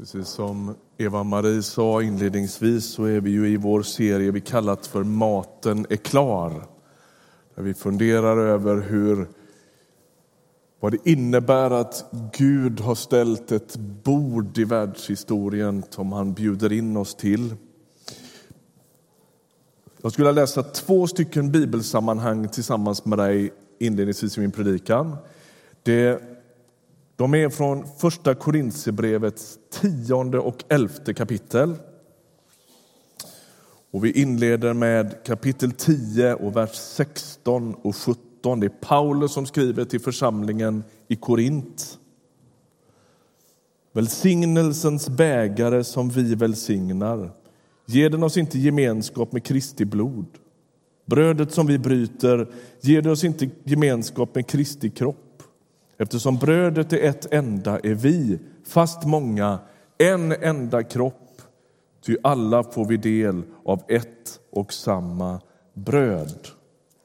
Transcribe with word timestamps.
Precis 0.00 0.28
som 0.28 0.74
Eva-Marie 0.98 1.62
sa 1.62 2.02
inledningsvis 2.02 2.84
så 2.84 3.04
är 3.04 3.20
vi 3.20 3.30
ju 3.30 3.48
i 3.48 3.56
vår 3.56 3.82
serie 3.82 4.30
vi 4.30 4.40
kallat 4.40 4.86
för 4.86 5.04
Maten 5.04 5.86
är 5.90 5.96
klar. 5.96 6.66
Där 7.54 7.62
vi 7.62 7.74
funderar 7.74 8.36
över 8.36 8.80
hur, 8.80 9.28
vad 10.80 10.92
det 10.92 11.10
innebär 11.10 11.70
att 11.70 12.04
Gud 12.38 12.80
har 12.80 12.94
ställt 12.94 13.52
ett 13.52 13.76
bord 13.76 14.58
i 14.58 14.64
världshistorien 14.64 15.82
som 15.90 16.12
han 16.12 16.32
bjuder 16.32 16.72
in 16.72 16.96
oss 16.96 17.14
till. 17.14 17.54
Jag 20.02 20.12
skulle 20.12 20.32
läsa 20.32 20.62
två 20.62 21.06
stycken 21.06 21.52
bibelsammanhang 21.52 22.48
tillsammans 22.48 23.04
med 23.04 23.18
dig 23.18 23.52
inledningsvis 23.78 24.38
i 24.38 24.40
min 24.40 24.52
predikan. 24.52 25.16
Det 25.82 26.22
de 27.20 27.34
är 27.34 27.48
från 27.48 27.86
Första 27.98 28.34
Korintierbrevets 28.34 29.58
tionde 29.70 30.38
och 30.38 30.64
elfte 30.68 31.14
kapitel. 31.14 31.74
Och 33.90 34.04
vi 34.04 34.22
inleder 34.22 34.72
med 34.72 35.24
kapitel 35.24 35.72
10 35.72 36.34
och 36.34 36.56
vers 36.56 36.74
16 36.74 37.74
och 37.74 37.96
17. 37.96 38.60
Det 38.60 38.66
är 38.66 38.68
Paulus 38.80 39.32
som 39.32 39.46
skriver 39.46 39.84
till 39.84 40.00
församlingen 40.00 40.84
i 41.08 41.16
Korint. 41.16 41.98
Välsignelsens 43.92 45.08
bägare 45.08 45.84
som 45.84 46.10
vi 46.10 46.34
välsignar, 46.34 47.30
ger 47.86 48.10
den 48.10 48.22
oss 48.22 48.36
inte 48.36 48.58
gemenskap 48.58 49.32
med 49.32 49.44
Kristi 49.44 49.84
blod? 49.84 50.26
Brödet 51.06 51.52
som 51.52 51.66
vi 51.66 51.78
bryter, 51.78 52.48
ger 52.80 53.02
det 53.02 53.10
oss 53.10 53.24
inte 53.24 53.50
gemenskap 53.64 54.34
med 54.34 54.46
Kristi 54.46 54.90
kropp? 54.90 55.29
Eftersom 56.00 56.36
brödet 56.36 56.92
är 56.92 56.98
ett 57.08 57.32
enda 57.32 57.78
är 57.78 57.94
vi, 57.94 58.38
fast 58.66 59.04
många, 59.04 59.58
en 59.98 60.32
enda 60.32 60.82
kropp. 60.82 61.42
Ty 62.06 62.16
alla 62.22 62.62
får 62.62 62.84
vi 62.84 62.96
del 62.96 63.42
av 63.64 63.82
ett 63.88 64.40
och 64.52 64.72
samma 64.72 65.40
bröd. 65.74 66.48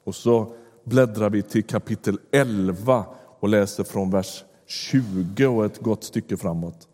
Och 0.06 0.16
så 0.16 0.54
bläddrar 0.84 1.30
vi 1.30 1.42
till 1.42 1.64
kapitel 1.64 2.20
11 2.32 3.06
och 3.40 3.50
läser 3.50 3.84
från 3.84 4.12
vers 4.12 4.44
20 4.66 5.46
och 5.46 5.66
ett 5.66 5.80
gott 5.80 6.04
stycke 6.04 6.38
framåt. 6.38 6.88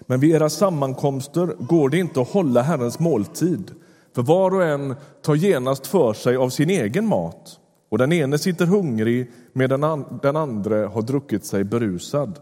Men 0.00 0.20
vid 0.20 0.34
era 0.34 0.50
sammankomster 0.50 1.46
går 1.58 1.88
det 1.88 1.98
inte 1.98 2.20
att 2.20 2.30
hålla 2.30 2.62
Herrens 2.62 2.98
måltid 2.98 3.70
för 4.14 4.22
var 4.22 4.54
och 4.54 4.64
en 4.64 4.94
tar 5.22 5.34
genast 5.34 5.86
för 5.86 6.12
sig 6.12 6.36
av 6.36 6.48
sin 6.50 6.70
egen 6.70 7.06
mat 7.06 7.59
och 7.90 7.98
den 7.98 8.12
ene 8.12 8.38
sitter 8.38 8.66
hungrig 8.66 9.30
medan 9.52 10.04
den 10.22 10.36
andra 10.36 10.88
har 10.88 11.02
druckit 11.02 11.44
sig 11.44 11.64
berusad. 11.64 12.38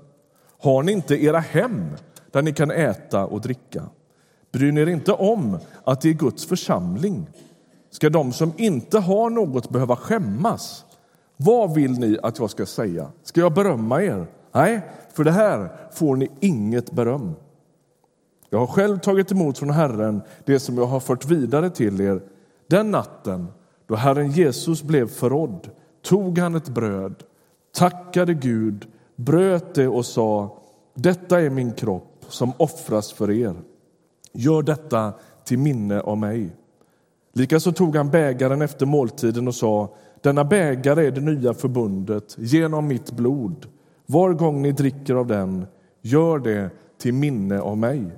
Har 0.60 0.82
ni 0.82 0.92
inte 0.92 1.24
era 1.24 1.38
hem 1.38 1.84
där 2.30 2.42
ni 2.42 2.52
kan 2.52 2.70
äta 2.70 3.26
och 3.26 3.40
dricka? 3.40 3.82
Bryr 4.52 4.72
ni 4.72 4.80
er 4.80 4.86
inte 4.86 5.12
om 5.12 5.58
att 5.84 6.00
det 6.00 6.08
är 6.08 6.14
Guds 6.14 6.46
församling? 6.46 7.28
Ska 7.90 8.10
de 8.10 8.32
som 8.32 8.52
inte 8.56 8.98
har 8.98 9.30
något 9.30 9.70
behöva 9.70 9.96
skämmas? 9.96 10.84
Vad 11.36 11.74
vill 11.74 11.92
ni 11.92 12.18
att 12.22 12.38
jag 12.38 12.50
ska 12.50 12.66
säga? 12.66 13.10
Ska 13.22 13.40
jag 13.40 13.54
berömma 13.54 14.02
er? 14.02 14.26
Nej, 14.52 14.80
för 15.12 15.24
det 15.24 15.30
här 15.30 15.68
får 15.92 16.16
ni 16.16 16.30
inget 16.40 16.92
beröm. 16.92 17.34
Jag 18.50 18.58
har 18.58 18.66
själv 18.66 18.98
tagit 18.98 19.32
emot 19.32 19.58
från 19.58 19.70
Herren 19.70 20.22
det 20.44 20.60
som 20.60 20.78
jag 20.78 20.86
har 20.86 21.00
fört 21.00 21.24
vidare 21.24 21.70
till 21.70 22.00
er. 22.00 22.22
Den 22.66 22.90
natten 22.90 23.46
då 23.88 23.94
Herren 23.94 24.30
Jesus 24.30 24.82
blev 24.82 25.08
förrådd 25.08 25.70
tog 26.02 26.38
han 26.38 26.54
ett 26.54 26.68
bröd, 26.68 27.14
tackade 27.74 28.34
Gud, 28.34 28.86
bröt 29.16 29.74
det 29.74 29.88
och 29.88 30.06
sa 30.06 30.58
Detta 30.94 31.40
är 31.40 31.50
min 31.50 31.72
kropp 31.72 32.24
som 32.28 32.52
offras 32.56 33.12
för 33.12 33.30
er. 33.30 33.54
Gör 34.32 34.62
detta 34.62 35.12
till 35.44 35.58
minne 35.58 36.00
av 36.00 36.18
mig. 36.18 36.50
Likaså 37.32 37.72
tog 37.72 37.96
han 37.96 38.10
bägaren 38.10 38.62
efter 38.62 38.86
måltiden 38.86 39.48
och 39.48 39.54
sa 39.54 39.94
Denna 40.20 40.44
bägare 40.44 41.06
är 41.06 41.10
det 41.10 41.20
nya 41.20 41.54
förbundet 41.54 42.34
genom 42.38 42.88
mitt 42.88 43.12
blod. 43.12 43.66
Var 44.06 44.32
gång 44.32 44.62
ni 44.62 44.72
dricker 44.72 45.14
av 45.14 45.26
den, 45.26 45.66
gör 46.02 46.38
det 46.38 46.70
till 46.98 47.14
minne 47.14 47.60
av 47.60 47.78
mig. 47.78 48.12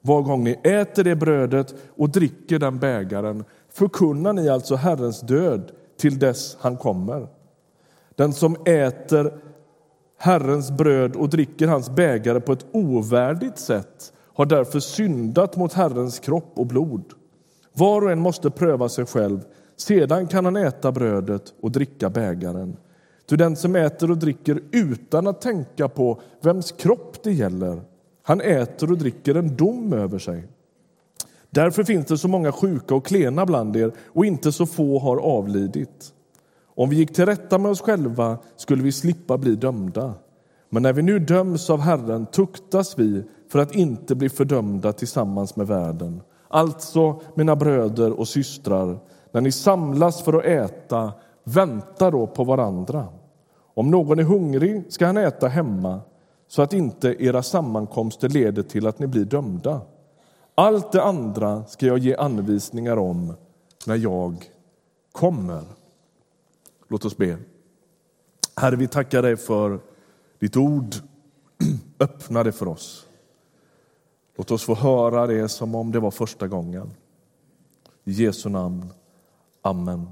Var 0.00 0.22
gång 0.22 0.44
ni 0.44 0.52
äter 0.62 1.04
det 1.04 1.16
brödet 1.16 1.74
och 1.96 2.10
dricker 2.10 2.58
den 2.58 2.78
bägaren 2.78 3.44
förkunnar 3.72 4.32
ni 4.32 4.48
alltså 4.48 4.74
Herrens 4.74 5.20
död 5.20 5.72
till 5.96 6.18
dess 6.18 6.56
han 6.60 6.76
kommer. 6.76 7.28
Den 8.14 8.32
som 8.32 8.56
äter 8.64 9.40
Herrens 10.18 10.70
bröd 10.70 11.16
och 11.16 11.28
dricker 11.28 11.68
hans 11.68 11.90
bägare 11.90 12.40
på 12.40 12.52
ett 12.52 12.66
ovärdigt 12.72 13.58
sätt 13.58 14.12
har 14.34 14.46
därför 14.46 14.80
syndat 14.80 15.56
mot 15.56 15.72
Herrens 15.72 16.18
kropp 16.18 16.52
och 16.54 16.66
blod. 16.66 17.04
Var 17.72 18.02
och 18.02 18.10
en 18.10 18.20
måste 18.20 18.50
pröva 18.50 18.88
sig 18.88 19.06
själv, 19.06 19.40
sedan 19.76 20.26
kan 20.26 20.44
han 20.44 20.56
äta 20.56 20.92
brödet 20.92 21.54
och 21.60 21.70
dricka 21.70 22.10
bägaren. 22.10 22.76
Ty 23.28 23.36
den 23.36 23.56
som 23.56 23.76
äter 23.76 24.10
och 24.10 24.18
dricker 24.18 24.62
utan 24.70 25.26
att 25.26 25.40
tänka 25.40 25.88
på 25.88 26.20
vems 26.40 26.72
kropp 26.72 27.22
det 27.22 27.32
gäller, 27.32 27.82
han 28.22 28.40
äter 28.40 28.90
och 28.90 28.98
dricker 28.98 29.34
en 29.34 29.56
dom 29.56 29.92
över 29.92 30.18
sig. 30.18 30.48
Därför 31.50 31.84
finns 31.84 32.06
det 32.06 32.18
så 32.18 32.28
många 32.28 32.52
sjuka 32.52 32.94
och 32.94 33.06
klena 33.06 33.46
bland 33.46 33.76
er 33.76 33.92
och 34.06 34.26
inte 34.26 34.52
så 34.52 34.66
få 34.66 34.98
har 34.98 35.16
avlidit. 35.16 36.12
Om 36.74 36.88
vi 36.90 36.96
gick 36.96 37.14
till 37.14 37.26
rätta 37.26 37.58
med 37.58 37.70
oss 37.70 37.80
själva 37.80 38.38
skulle 38.56 38.82
vi 38.82 38.92
slippa 38.92 39.38
bli 39.38 39.54
dömda. 39.54 40.14
Men 40.68 40.82
när 40.82 40.92
vi 40.92 41.02
nu 41.02 41.18
döms 41.18 41.70
av 41.70 41.80
Herren 41.80 42.26
tuktas 42.26 42.98
vi 42.98 43.24
för 43.48 43.58
att 43.58 43.74
inte 43.74 44.14
bli 44.14 44.28
fördömda 44.28 44.92
tillsammans 44.92 45.56
med 45.56 45.66
världen. 45.66 46.20
Alltså, 46.48 47.20
mina 47.34 47.56
bröder 47.56 48.12
och 48.12 48.28
systrar, 48.28 48.98
när 49.32 49.40
ni 49.40 49.52
samlas 49.52 50.22
för 50.22 50.32
att 50.32 50.44
äta, 50.44 51.12
vänta 51.44 52.10
då 52.10 52.26
på 52.26 52.44
varandra. 52.44 53.08
Om 53.74 53.90
någon 53.90 54.18
är 54.18 54.22
hungrig 54.22 54.84
ska 54.88 55.06
han 55.06 55.16
äta 55.16 55.48
hemma 55.48 56.00
så 56.48 56.62
att 56.62 56.72
inte 56.72 57.24
era 57.24 57.42
sammankomster 57.42 58.28
leder 58.28 58.62
till 58.62 58.86
att 58.86 58.98
ni 58.98 59.06
blir 59.06 59.24
dömda. 59.24 59.80
Allt 60.60 60.92
det 60.92 61.02
andra 61.02 61.64
ska 61.64 61.86
jag 61.86 61.98
ge 61.98 62.16
anvisningar 62.16 62.96
om 62.96 63.34
när 63.86 63.96
jag 63.96 64.50
kommer. 65.12 65.64
Låt 66.88 67.04
oss 67.04 67.16
be. 67.16 67.38
Herre, 68.56 68.76
vi 68.76 68.88
tackar 68.88 69.22
dig 69.22 69.36
för 69.36 69.80
ditt 70.38 70.56
ord. 70.56 70.94
Öppna 72.00 72.44
det 72.44 72.52
för 72.52 72.68
oss. 72.68 73.06
Låt 74.36 74.50
oss 74.50 74.64
få 74.64 74.74
höra 74.74 75.26
det 75.26 75.48
som 75.48 75.74
om 75.74 75.92
det 75.92 76.00
var 76.00 76.10
första 76.10 76.48
gången. 76.48 76.90
I 78.04 78.12
Jesu 78.12 78.48
namn. 78.48 78.92
Amen. 79.62 80.08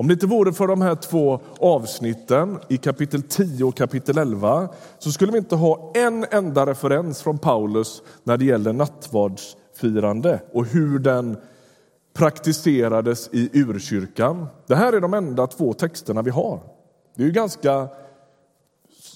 Om 0.00 0.08
det 0.08 0.12
inte 0.12 0.26
vore 0.26 0.52
för 0.52 0.66
de 0.66 0.82
här 0.82 0.94
två 0.94 1.40
avsnitten 1.58 2.58
i 2.68 2.76
kapitel 2.76 3.22
10 3.22 3.64
och 3.64 3.76
kapitel 3.76 4.18
11 4.18 4.68
så 4.98 5.12
skulle 5.12 5.32
vi 5.32 5.38
inte 5.38 5.56
ha 5.56 5.92
en 5.94 6.26
enda 6.30 6.66
referens 6.66 7.22
från 7.22 7.38
Paulus 7.38 8.02
när 8.24 8.36
det 8.36 8.44
gäller 8.44 8.72
nattvardsfirande 8.72 10.40
och 10.52 10.66
hur 10.66 10.98
den 10.98 11.36
praktiserades 12.14 13.28
i 13.32 13.50
urkyrkan. 13.52 14.46
Det 14.66 14.74
här 14.74 14.92
är 14.92 15.00
de 15.00 15.14
enda 15.14 15.46
två 15.46 15.72
texterna 15.72 16.22
vi 16.22 16.30
har. 16.30 16.60
Det 17.16 17.22
är 17.22 17.26
ju 17.26 17.32
ganska 17.32 17.88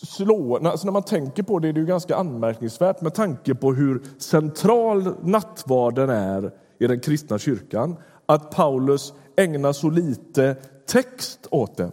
slående, 0.03 0.71
alltså 0.71 0.87
när 0.87 0.93
man 0.93 1.03
tänker 1.03 1.43
på 1.43 1.59
det, 1.59 1.69
är 1.69 1.72
det 1.72 1.81
ju 1.81 1.87
ganska 1.87 2.16
anmärkningsvärt 2.16 3.01
med 3.01 3.15
tanke 3.15 3.55
på 3.55 3.72
hur 3.72 4.03
central 4.19 5.15
nattvarden 5.22 6.11
är 6.11 6.53
i 6.78 6.87
den 6.87 7.01
kristna 7.01 7.39
kyrkan 7.39 7.97
att 8.27 8.51
Paulus 8.51 9.12
ägnar 9.37 9.72
så 9.72 9.91
lite 9.91 10.56
text 10.87 11.47
åt 11.50 11.77
det. 11.77 11.91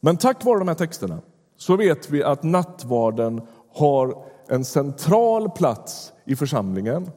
Men 0.00 0.16
tack 0.16 0.44
vare 0.44 0.58
de 0.58 0.68
här 0.68 0.74
texterna 0.74 1.20
så 1.56 1.76
vet 1.76 2.10
vi 2.10 2.22
att 2.22 2.42
nattvarden 2.42 3.42
har 3.72 4.24
en 4.48 4.64
central 4.64 5.50
plats 5.50 6.12
i 6.24 6.36
församlingen. 6.36 7.10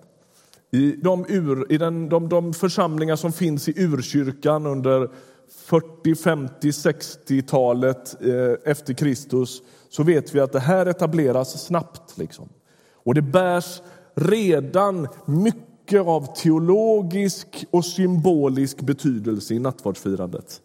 I 0.71 0.91
de, 0.91 1.25
ur, 1.29 1.71
i 1.71 1.77
den, 1.77 2.09
de, 2.09 2.29
de 2.29 2.53
församlingar 2.53 3.15
som 3.15 3.31
finns 3.31 3.69
i 3.69 3.83
urkyrkan 3.83 4.65
under 4.65 5.09
40, 5.55 6.15
50, 6.15 6.71
60-talet 6.71 8.21
eh, 8.21 8.71
efter 8.71 8.93
Kristus 8.93 9.61
så 9.89 10.03
vet 10.03 10.35
vi 10.35 10.39
att 10.39 10.51
det 10.51 10.59
här 10.59 10.85
etableras 10.85 11.65
snabbt. 11.65 12.17
Liksom. 12.17 12.49
Och 12.93 13.13
det 13.13 13.21
bärs 13.21 13.81
redan 14.15 15.07
mycket 15.25 15.72
mycket 15.83 16.07
av 16.07 16.35
teologisk 16.35 17.65
och 17.71 17.85
symbolisk 17.85 18.81
betydelse 18.81 19.53
i 19.53 19.59
nattvardsfirandet. 19.59 20.61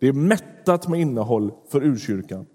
Det 0.00 0.08
är 0.08 0.12
mättat 0.12 0.88
med 0.88 1.00
innehåll 1.00 1.52
för 1.68 1.82
urkyrkan. 1.84 2.46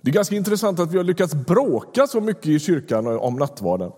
Det 0.00 0.10
är 0.10 0.14
ganska 0.14 0.36
intressant 0.36 0.80
att 0.80 0.92
vi 0.92 0.96
har 0.96 1.04
lyckats 1.04 1.34
bråka 1.34 2.06
så 2.06 2.20
mycket 2.20 2.46
i 2.46 2.58
kyrkan 2.58 3.06
om 3.06 3.34
nattvarden. 3.34 3.92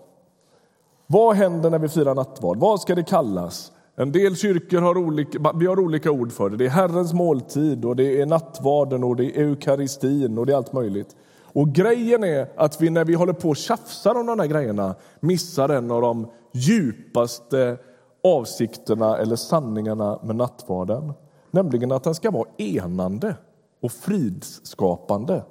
Vad 1.07 1.35
händer 1.35 1.69
när 1.69 1.79
vi 1.79 1.89
firar 1.89 2.15
nattvard? 2.15 2.57
Vad 2.57 2.81
ska 2.81 2.95
det 2.95 3.03
kallas? 3.03 3.71
En 3.95 4.11
del 4.11 4.35
kyrkor 4.35 4.81
har 4.81 4.97
olika, 4.97 5.53
vi 5.55 5.65
har 5.65 5.79
olika 5.79 6.11
ord 6.11 6.31
för 6.31 6.49
det. 6.49 6.57
Det 6.57 6.65
är 6.65 6.69
Herrens 6.69 7.13
måltid, 7.13 7.85
och 7.85 7.95
det 7.95 8.21
är 8.21 8.25
nattvarden, 8.25 9.03
och 9.03 9.15
det 9.15 9.25
är 9.25 9.41
eukaristin 9.41 10.37
och 10.37 10.45
det 10.45 10.53
är 10.53 10.57
allt 10.57 10.73
möjligt. 10.73 11.15
Och 11.53 11.69
grejen 11.69 12.23
är 12.23 12.47
att 12.55 12.81
vi 12.81 12.89
när 12.89 13.05
vi 13.05 13.13
håller 13.13 13.33
på 13.33 13.49
och 13.49 13.57
tjafsar 13.57 14.15
om 14.15 14.25
de 14.25 14.39
här 14.39 14.47
grejerna 14.47 14.95
missar 15.19 15.69
en 15.69 15.91
av 15.91 16.01
de 16.01 16.27
djupaste 16.51 17.77
avsikterna 18.23 19.17
eller 19.17 19.35
sanningarna 19.35 20.19
med 20.23 20.35
nattvarden. 20.35 21.13
Nämligen 21.51 21.91
att 21.91 22.03
den 22.03 22.15
ska 22.15 22.31
vara 22.31 22.49
enande 22.57 23.35
och 23.81 23.91
fridsskapande, 23.91 25.43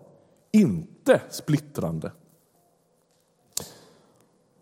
inte 0.53 1.21
splittrande. 1.31 2.13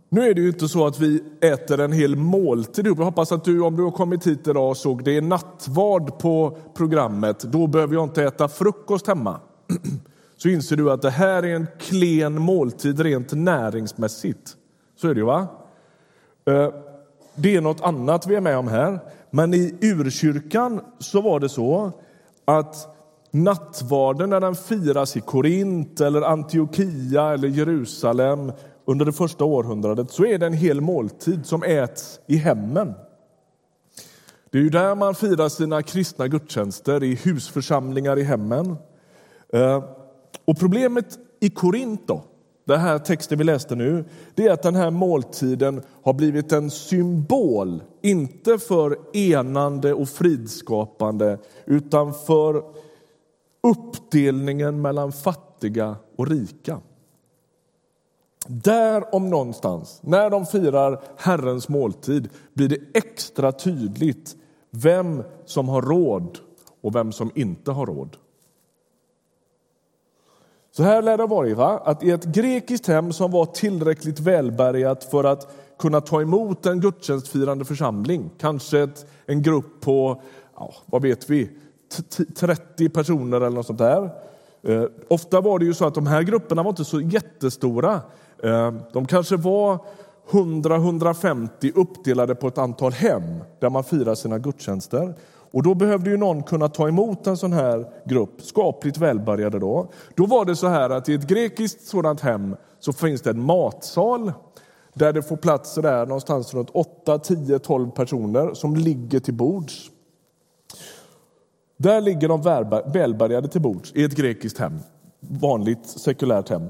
Nu 0.08 0.22
är 0.22 0.34
det 0.34 0.40
ju 0.40 0.48
inte 0.48 0.68
så 0.68 0.86
att 0.86 1.00
vi 1.00 1.24
äter 1.40 1.80
en 1.80 1.92
hel 1.92 2.16
måltid 2.16 2.86
Jag 2.86 2.94
hoppas 2.94 3.32
att 3.32 3.44
du, 3.44 3.60
om 3.60 3.76
du 3.76 3.82
har 3.82 3.90
kommit 3.90 4.26
hit 4.26 4.48
idag 4.48 4.70
och 4.70 4.76
såg 4.76 5.04
det 5.04 5.16
är 5.16 5.22
nattvard 5.22 6.18
på 6.18 6.58
programmet, 6.74 7.40
då 7.40 7.66
behöver 7.66 7.94
jag 7.94 8.04
inte 8.04 8.24
äta 8.24 8.48
frukost 8.48 9.06
hemma. 9.06 9.40
Så 10.36 10.48
inser 10.48 10.76
du 10.76 10.90
att 10.90 11.02
det 11.02 11.10
här 11.10 11.42
är 11.42 11.54
en 11.54 11.66
klen 11.78 12.42
måltid 12.42 13.00
rent 13.00 13.32
näringsmässigt. 13.32 14.56
Så 15.00 15.08
är 15.08 15.14
det 15.14 15.20
ju, 15.20 15.26
va? 15.26 15.48
Eh, 16.50 16.68
det 17.34 17.56
är 17.56 17.60
något 17.60 17.80
annat 17.80 18.26
vi 18.26 18.34
är 18.34 18.40
med 18.40 18.58
om 18.58 18.68
här. 18.68 19.00
Men 19.30 19.54
i 19.54 19.74
urkyrkan 19.80 20.80
så 20.98 21.20
var 21.20 21.40
det 21.40 21.48
så 21.48 21.92
att 22.44 22.96
nattvarden 23.30 24.30
när 24.30 24.40
den 24.40 24.54
firas 24.54 25.16
i 25.16 25.20
Korint, 25.20 26.00
eller 26.00 26.22
Antiochia 26.22 27.32
eller 27.32 27.48
Jerusalem 27.48 28.52
under 28.84 29.04
det 29.04 29.12
första 29.12 29.44
århundradet 29.44 30.10
så 30.10 30.26
är 30.26 30.38
det 30.38 30.46
en 30.46 30.52
hel 30.52 30.80
måltid 30.80 31.46
som 31.46 31.62
äts 31.62 32.20
i 32.26 32.36
hemmen. 32.36 32.94
Det 34.50 34.58
är 34.58 34.62
ju 34.62 34.70
där 34.70 34.94
man 34.94 35.14
firar 35.14 35.48
sina 35.48 35.82
kristna 35.82 36.28
gudstjänster, 36.28 37.02
i 37.02 37.14
husförsamlingar 37.14 38.18
i 38.18 38.22
hemmen. 38.22 38.76
Eh, 39.52 39.84
och 40.44 40.58
problemet 40.58 41.18
i 41.40 41.50
Korint, 41.50 42.08
då, 42.08 42.24
den 42.66 42.80
här 42.80 42.98
texten 42.98 43.38
vi 43.38 43.44
läste 43.44 43.74
nu, 43.74 44.04
det 44.34 44.46
är 44.46 44.52
att 44.52 44.62
den 44.62 44.74
här 44.74 44.90
måltiden 44.90 45.82
har 46.02 46.12
blivit 46.12 46.52
en 46.52 46.70
symbol, 46.70 47.82
inte 48.02 48.58
för 48.58 48.98
enande 49.16 49.94
och 49.94 50.08
fridskapande, 50.08 51.38
utan 51.64 52.14
för 52.14 52.62
uppdelningen 53.62 54.82
mellan 54.82 55.12
fattiga 55.12 55.96
och 56.16 56.28
rika. 56.28 56.80
Där 58.46 59.14
om 59.14 59.30
någonstans, 59.30 60.00
när 60.02 60.30
de 60.30 60.46
firar 60.46 61.02
Herrens 61.16 61.68
måltid, 61.68 62.28
blir 62.54 62.68
det 62.68 62.78
extra 62.94 63.52
tydligt 63.52 64.36
vem 64.70 65.22
som 65.44 65.68
har 65.68 65.82
råd 65.82 66.38
och 66.80 66.94
vem 66.94 67.12
som 67.12 67.30
inte 67.34 67.72
har 67.72 67.86
råd. 67.86 68.16
Så 70.76 70.82
här 70.82 71.02
lär 71.02 71.18
det 71.18 71.26
varit, 71.26 71.56
va? 71.56 71.82
att 71.84 72.02
i 72.02 72.10
ett 72.10 72.24
grekiskt 72.24 72.86
hem 72.86 73.12
som 73.12 73.30
var 73.30 73.46
tillräckligt 73.46 74.20
välbärgat 74.20 75.04
för 75.04 75.24
att 75.24 75.54
kunna 75.78 76.00
ta 76.00 76.22
emot 76.22 76.66
en 76.66 76.80
gudstjänstfirande 76.80 77.64
församling, 77.64 78.30
kanske 78.38 78.80
ett, 78.80 79.06
en 79.26 79.42
grupp 79.42 79.80
på, 79.80 80.22
ja, 80.56 80.74
vad 80.86 81.02
vet 81.02 81.30
vi, 81.30 81.50
30 82.38 82.88
personer 82.88 83.36
eller 83.36 83.50
något 83.50 83.66
sånt 83.66 83.78
där. 83.78 84.10
Eh, 84.62 84.84
ofta 85.08 85.40
var 85.40 85.58
det 85.58 85.64
ju 85.64 85.74
så 85.74 85.86
att 85.86 85.94
de 85.94 86.06
här 86.06 86.22
grupperna 86.22 86.62
var 86.62 86.70
inte 86.70 86.84
så 86.84 87.00
jättestora. 87.00 88.00
Eh, 88.42 88.74
de 88.92 89.06
kanske 89.06 89.36
var 89.36 89.78
100-150 90.30 91.72
uppdelade 91.74 92.34
på 92.34 92.48
ett 92.48 92.58
antal 92.58 92.92
hem 92.92 93.22
där 93.60 93.70
man 93.70 93.84
firar 93.84 94.14
sina 94.14 94.38
gudstjänster. 94.38 95.14
Och 95.56 95.62
då 95.62 95.74
behövde 95.74 96.10
ju 96.10 96.16
någon 96.16 96.42
kunna 96.42 96.68
ta 96.68 96.88
emot 96.88 97.26
en 97.26 97.36
sån 97.36 97.52
här 97.52 97.86
grupp, 98.04 98.42
skapligt 98.42 98.98
välbärgade 98.98 99.58
då. 99.58 99.90
Då 100.14 100.26
var 100.26 100.44
det 100.44 100.56
så 100.56 100.66
här 100.66 100.90
att 100.90 101.08
i 101.08 101.14
ett 101.14 101.26
grekiskt 101.26 101.86
sådant 101.86 102.20
hem 102.20 102.56
så 102.78 102.92
finns 102.92 103.22
det 103.22 103.30
en 103.30 103.40
matsal 103.40 104.32
där 104.94 105.12
det 105.12 105.22
får 105.22 105.36
plats 105.36 105.74
där 105.74 106.06
någonstans 106.06 106.54
runt 106.54 106.70
8, 106.72 107.18
10, 107.18 107.58
12 107.58 107.90
personer 107.90 108.54
som 108.54 108.76
ligger 108.76 109.20
till 109.20 109.34
bords. 109.34 109.90
Där 111.76 112.00
ligger 112.00 112.28
de 112.28 112.42
välbärgade 112.92 113.48
till 113.48 113.60
bords 113.60 113.92
i 113.94 114.04
ett 114.04 114.16
grekiskt 114.16 114.58
hem, 114.58 114.78
vanligt 115.20 115.86
sekulärt 115.86 116.48
hem. 116.48 116.62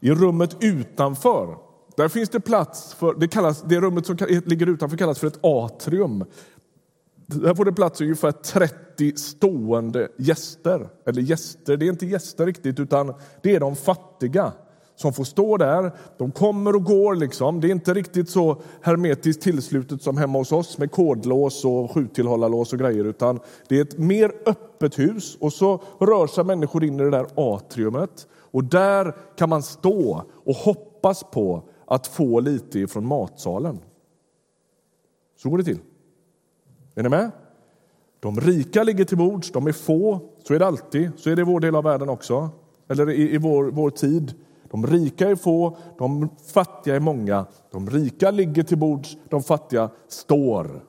I 0.00 0.10
rummet 0.10 0.56
utanför 0.60 1.56
där 1.96 2.08
finns 2.08 2.28
det 2.28 2.40
plats 2.40 2.94
för, 2.94 3.14
det, 3.14 3.28
kallas, 3.28 3.62
det 3.62 3.80
rummet 3.80 4.06
som 4.06 4.16
ligger 4.44 4.68
utanför 4.68 4.96
kallas 4.96 5.18
för 5.18 5.26
ett 5.26 5.38
atrium. 5.44 6.24
Där 7.26 7.54
får 7.54 7.64
det 7.64 7.72
plats 7.72 8.00
ungefär 8.00 8.32
30 8.32 9.16
stående 9.16 10.08
gäster. 10.16 10.88
Eller 11.06 11.22
gäster, 11.22 11.76
det 11.76 11.86
är 11.86 11.88
inte 11.88 12.06
gäster 12.06 12.46
riktigt, 12.46 12.80
utan 12.80 13.14
det 13.42 13.54
är 13.54 13.60
de 13.60 13.76
fattiga 13.76 14.52
som 14.96 15.12
får 15.12 15.24
stå 15.24 15.56
där. 15.56 15.92
De 16.18 16.32
kommer 16.32 16.76
och 16.76 16.84
går. 16.84 17.14
liksom. 17.14 17.60
Det 17.60 17.68
är 17.68 17.72
inte 17.72 17.94
riktigt 17.94 18.30
så 18.30 18.62
hermetiskt 18.80 19.42
tillslutet 19.42 20.02
som 20.02 20.16
hemma 20.16 20.38
hos 20.38 20.52
oss 20.52 20.78
med 20.78 20.90
kodlås 20.90 21.64
och 21.64 21.90
sjutillhållarlås 21.90 22.72
och 22.72 22.78
grejer, 22.78 23.04
utan 23.04 23.40
det 23.68 23.78
är 23.78 23.82
ett 23.82 23.98
mer 23.98 24.32
öppet 24.46 24.98
hus 24.98 25.36
och 25.40 25.52
så 25.52 25.82
rör 26.00 26.26
sig 26.26 26.44
människor 26.44 26.84
in 26.84 27.00
i 27.00 27.02
det 27.02 27.10
där 27.10 27.26
atriumet 27.34 28.26
och 28.34 28.64
där 28.64 29.16
kan 29.36 29.48
man 29.48 29.62
stå 29.62 30.24
och 30.44 30.54
hoppas 30.54 31.24
på 31.32 31.62
att 31.86 32.06
få 32.06 32.40
lite 32.40 32.78
ifrån 32.78 33.06
matsalen. 33.06 33.78
Så 35.42 35.50
går 35.50 35.58
det 35.58 35.64
till. 35.64 35.78
Är 36.94 37.02
ni 37.02 37.08
med? 37.08 37.30
De 38.20 38.40
rika 38.40 38.82
ligger 38.82 39.04
till 39.04 39.18
bords, 39.18 39.52
de 39.52 39.66
är 39.66 39.72
få. 39.72 40.20
Så 40.42 40.54
är 40.54 40.58
det 40.58 40.66
alltid. 40.66 41.10
Så 41.16 41.30
är 41.30 41.36
det 41.36 41.42
i 41.42 41.44
vår 41.44 41.60
del 41.60 41.76
av 41.76 41.84
världen 41.84 42.08
också. 42.08 42.50
Eller 42.88 43.10
i, 43.10 43.34
i 43.34 43.38
vår, 43.38 43.64
vår 43.64 43.90
tid. 43.90 44.34
De 44.70 44.86
rika 44.86 45.30
är 45.30 45.36
få, 45.36 45.76
de 45.98 46.28
fattiga 46.52 46.96
är 46.96 47.00
många. 47.00 47.46
De 47.70 47.90
rika 47.90 48.30
ligger 48.30 48.62
till 48.62 48.78
bords, 48.78 49.16
de 49.28 49.42
fattiga 49.42 49.90
står. 50.08 50.84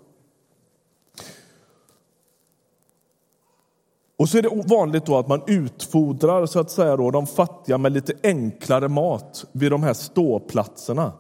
Och 4.17 4.29
så 4.29 4.38
är 4.38 4.41
det 4.41 4.63
vanligt 4.75 5.05
då 5.05 5.17
att 5.17 5.27
man 5.27 5.41
utfodrar 5.47 6.45
så 6.45 6.59
att 6.59 6.71
säga 6.71 6.97
då, 6.97 7.11
de 7.11 7.27
fattiga 7.27 7.77
med 7.77 7.91
lite 7.91 8.13
enklare 8.23 8.88
mat 8.88 9.45
vid 9.51 9.71
de 9.71 9.83
här 9.83 9.94
ståplatserna. 9.94 11.11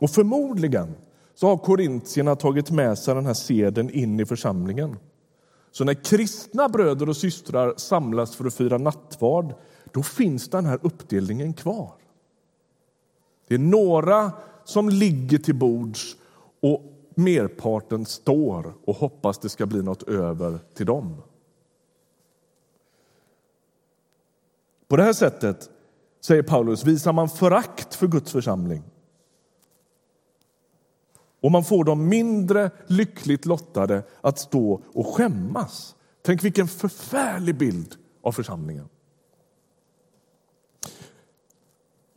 Och 0.00 0.10
förmodligen 0.10 0.94
så 1.34 1.46
har 1.46 1.56
korintierna 1.56 2.36
tagit 2.36 2.70
med 2.70 2.98
sig 2.98 3.14
den 3.14 3.26
här 3.26 3.34
seden 3.34 3.90
in 3.90 4.20
i 4.20 4.26
församlingen. 4.26 4.96
Så 5.70 5.84
när 5.84 5.94
kristna 5.94 6.68
bröder 6.68 7.08
och 7.08 7.16
systrar 7.16 7.74
samlas 7.76 8.36
för 8.36 8.44
att 8.44 8.54
fira 8.54 8.78
nattvard, 8.78 9.54
då 9.92 10.02
finns 10.02 10.48
den 10.48 10.66
här 10.66 10.78
uppdelningen 10.82 11.54
kvar. 11.54 11.92
Det 13.48 13.54
är 13.54 13.58
några 13.58 14.32
som 14.64 14.88
ligger 14.88 15.38
till 15.38 15.54
bords 15.54 16.16
och 16.60 16.82
merparten 17.14 18.06
står 18.06 18.74
och 18.84 18.96
hoppas 18.96 19.38
det 19.38 19.48
ska 19.48 19.66
bli 19.66 19.82
något 19.82 20.02
över 20.02 20.58
till 20.74 20.86
dem. 20.86 21.22
På 24.88 24.96
det 24.96 25.02
här 25.02 25.12
sättet, 25.12 25.70
säger 26.20 26.42
Paulus, 26.42 26.84
visar 26.84 27.12
man 27.12 27.28
förakt 27.28 27.94
för 27.94 28.06
Guds 28.06 28.32
församling. 28.32 28.82
Och 31.44 31.50
man 31.50 31.64
får 31.64 31.84
de 31.84 32.08
mindre 32.08 32.70
lyckligt 32.86 33.46
lottade 33.46 34.02
att 34.20 34.38
stå 34.38 34.80
och 34.94 35.06
skämmas. 35.06 35.94
Tänk 36.22 36.44
vilken 36.44 36.68
förfärlig 36.68 37.58
bild 37.58 37.94
av 38.22 38.32
församlingen. 38.32 38.88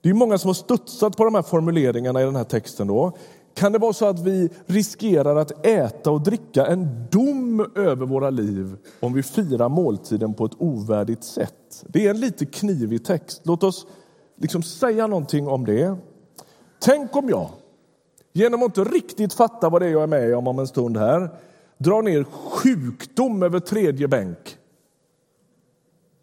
Det 0.01 0.09
är 0.09 0.13
många 0.13 0.37
som 0.37 0.49
har 0.49 0.53
studsat 0.53 1.17
på 1.17 1.23
de 1.23 1.35
här 1.35 1.41
formuleringarna 1.41 2.21
i 2.21 2.25
den 2.25 2.35
här 2.35 2.43
texten. 2.43 2.87
Då. 2.87 3.17
Kan 3.53 3.71
det 3.71 3.79
vara 3.79 3.93
så 3.93 4.05
att 4.05 4.19
vi 4.19 4.49
riskerar 4.65 5.35
att 5.35 5.65
äta 5.65 6.11
och 6.11 6.21
dricka 6.21 6.65
en 6.65 7.07
dom 7.11 7.71
över 7.75 8.05
våra 8.05 8.29
liv 8.29 8.77
om 8.99 9.13
vi 9.13 9.23
firar 9.23 9.69
måltiden 9.69 10.33
på 10.33 10.45
ett 10.45 10.55
ovärdigt 10.57 11.23
sätt? 11.23 11.85
Det 11.87 12.05
är 12.05 12.09
en 12.09 12.19
lite 12.19 12.45
knivig 12.45 13.05
text. 13.05 13.41
Låt 13.43 13.63
oss 13.63 13.87
liksom 14.35 14.63
säga 14.63 15.07
någonting 15.07 15.47
om 15.47 15.65
det. 15.65 15.97
Tänk 16.79 17.15
om 17.15 17.29
jag, 17.29 17.49
genom 18.37 18.63
att 18.63 18.77
inte 18.77 18.91
riktigt 18.91 19.33
fatta 19.33 19.69
vad 19.69 19.81
det 19.81 19.85
är 19.87 19.91
jag 19.91 20.03
är 20.03 20.07
med 20.07 20.35
om 20.35 20.47
om 20.47 20.59
en 20.59 20.67
stund 20.67 20.97
här, 20.97 21.29
drar 21.77 22.01
ner 22.01 22.23
sjukdom 22.23 23.43
över 23.43 23.59
tredje 23.59 24.07
bänk. 24.07 24.57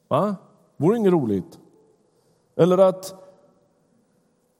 Va? 0.08 0.36
Vore 0.76 0.96
inget 0.96 1.12
roligt. 1.12 1.58
Eller 2.56 2.78
att 2.78 3.14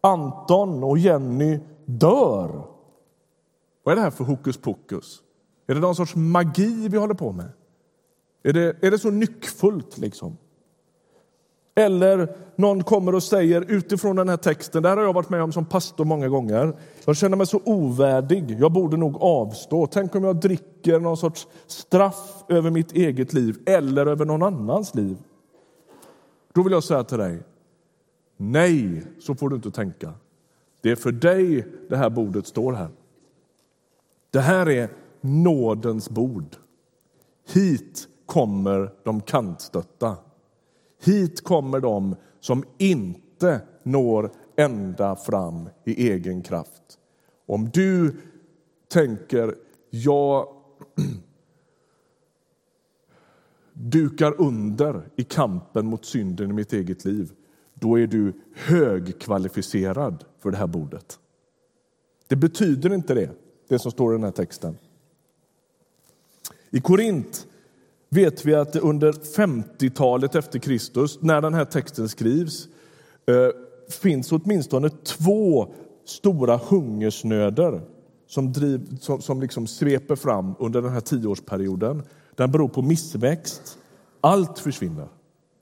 Anton 0.00 0.84
och 0.84 0.98
Jenny 0.98 1.60
dör. 1.84 2.66
Vad 3.82 3.92
är 3.92 3.96
det 3.96 4.02
här 4.02 4.10
för 4.10 4.24
hokus 4.24 4.56
pokus? 4.56 5.22
Är 5.66 5.74
det 5.74 5.80
någon 5.80 5.96
sorts 5.96 6.14
magi 6.14 6.88
vi 6.88 6.98
håller 6.98 7.14
på 7.14 7.32
med? 7.32 7.48
Är 8.42 8.52
det, 8.52 8.76
är 8.82 8.90
det 8.90 8.98
så 8.98 9.10
nyckfullt 9.10 9.98
liksom? 9.98 10.36
Eller 11.74 12.36
någon 12.56 12.84
kommer 12.84 13.14
och 13.14 13.22
säger 13.22 13.70
utifrån 13.70 14.16
den 14.16 14.28
här 14.28 14.36
texten, 14.36 14.82
det 14.82 14.88
här 14.88 14.96
har 14.96 15.04
jag 15.04 15.12
varit 15.12 15.30
med 15.30 15.42
om 15.42 15.52
som 15.52 15.64
pastor 15.64 16.04
många 16.04 16.28
gånger. 16.28 16.76
Jag 17.04 17.16
känner 17.16 17.36
mig 17.36 17.46
så 17.46 17.60
ovärdig, 17.64 18.56
jag 18.60 18.72
borde 18.72 18.96
nog 18.96 19.16
avstå. 19.22 19.86
Tänk 19.86 20.14
om 20.14 20.24
jag 20.24 20.36
dricker 20.36 21.00
någon 21.00 21.16
sorts 21.16 21.48
straff 21.66 22.44
över 22.48 22.70
mitt 22.70 22.92
eget 22.92 23.32
liv 23.32 23.56
eller 23.66 24.06
över 24.06 24.24
någon 24.24 24.42
annans 24.42 24.94
liv. 24.94 25.16
Då 26.52 26.62
vill 26.62 26.72
jag 26.72 26.84
säga 26.84 27.04
till 27.04 27.18
dig, 27.18 27.42
Nej, 28.36 29.02
så 29.20 29.34
får 29.34 29.48
du 29.48 29.56
inte 29.56 29.70
tänka. 29.70 30.12
Det 30.80 30.90
är 30.90 30.96
för 30.96 31.12
dig 31.12 31.66
det 31.88 31.96
här 31.96 32.10
bordet 32.10 32.46
står 32.46 32.72
här. 32.72 32.88
Det 34.30 34.40
här 34.40 34.68
är 34.68 34.88
nådens 35.20 36.10
bord. 36.10 36.56
Hit 37.52 38.08
kommer 38.26 38.92
de 39.04 39.20
kantstötta. 39.20 40.16
Hit 41.04 41.44
kommer 41.44 41.80
de 41.80 42.16
som 42.40 42.64
inte 42.78 43.60
når 43.82 44.30
ända 44.56 45.16
fram 45.16 45.68
i 45.84 46.10
egen 46.10 46.42
kraft. 46.42 46.98
Om 47.46 47.70
du 47.70 48.16
tänker 48.88 49.54
jag 49.90 50.48
dukar 53.72 54.40
under 54.40 55.08
i 55.16 55.24
kampen 55.24 55.86
mot 55.86 56.04
synden 56.04 56.50
i 56.50 56.52
mitt 56.52 56.72
eget 56.72 57.04
liv 57.04 57.32
då 57.74 57.98
är 57.98 58.06
du 58.06 58.32
högkvalificerad 58.54 60.24
för 60.38 60.50
det 60.50 60.56
här 60.56 60.66
bordet. 60.66 61.18
Det 62.26 62.36
betyder 62.36 62.94
inte 62.94 63.14
det, 63.14 63.30
det 63.68 63.78
som 63.78 63.90
står 63.90 64.12
i 64.12 64.16
den 64.16 64.24
här 64.24 64.30
texten. 64.30 64.78
I 66.70 66.80
Korint 66.80 67.46
vet 68.14 68.44
vi 68.44 68.54
att 68.54 68.76
under 68.76 69.12
50-talet 69.12 70.34
efter 70.34 70.58
Kristus, 70.58 71.18
när 71.22 71.40
den 71.40 71.54
här 71.54 71.64
texten 71.64 72.08
skrivs, 72.08 72.68
eh, 73.26 73.48
finns 73.90 74.32
åtminstone 74.32 74.90
två 74.90 75.72
stora 76.04 76.56
hungersnöder 76.56 77.80
som, 78.26 78.52
driv, 78.52 78.98
som, 79.00 79.22
som 79.22 79.40
liksom 79.40 79.66
sveper 79.66 80.16
fram 80.16 80.54
under 80.58 80.82
den 80.82 80.92
här 80.92 81.00
tioårsperioden. 81.00 82.02
Den 82.34 82.50
beror 82.50 82.68
på 82.68 82.82
missväxt. 82.82 83.78
Allt 84.20 84.58
försvinner. 84.58 85.08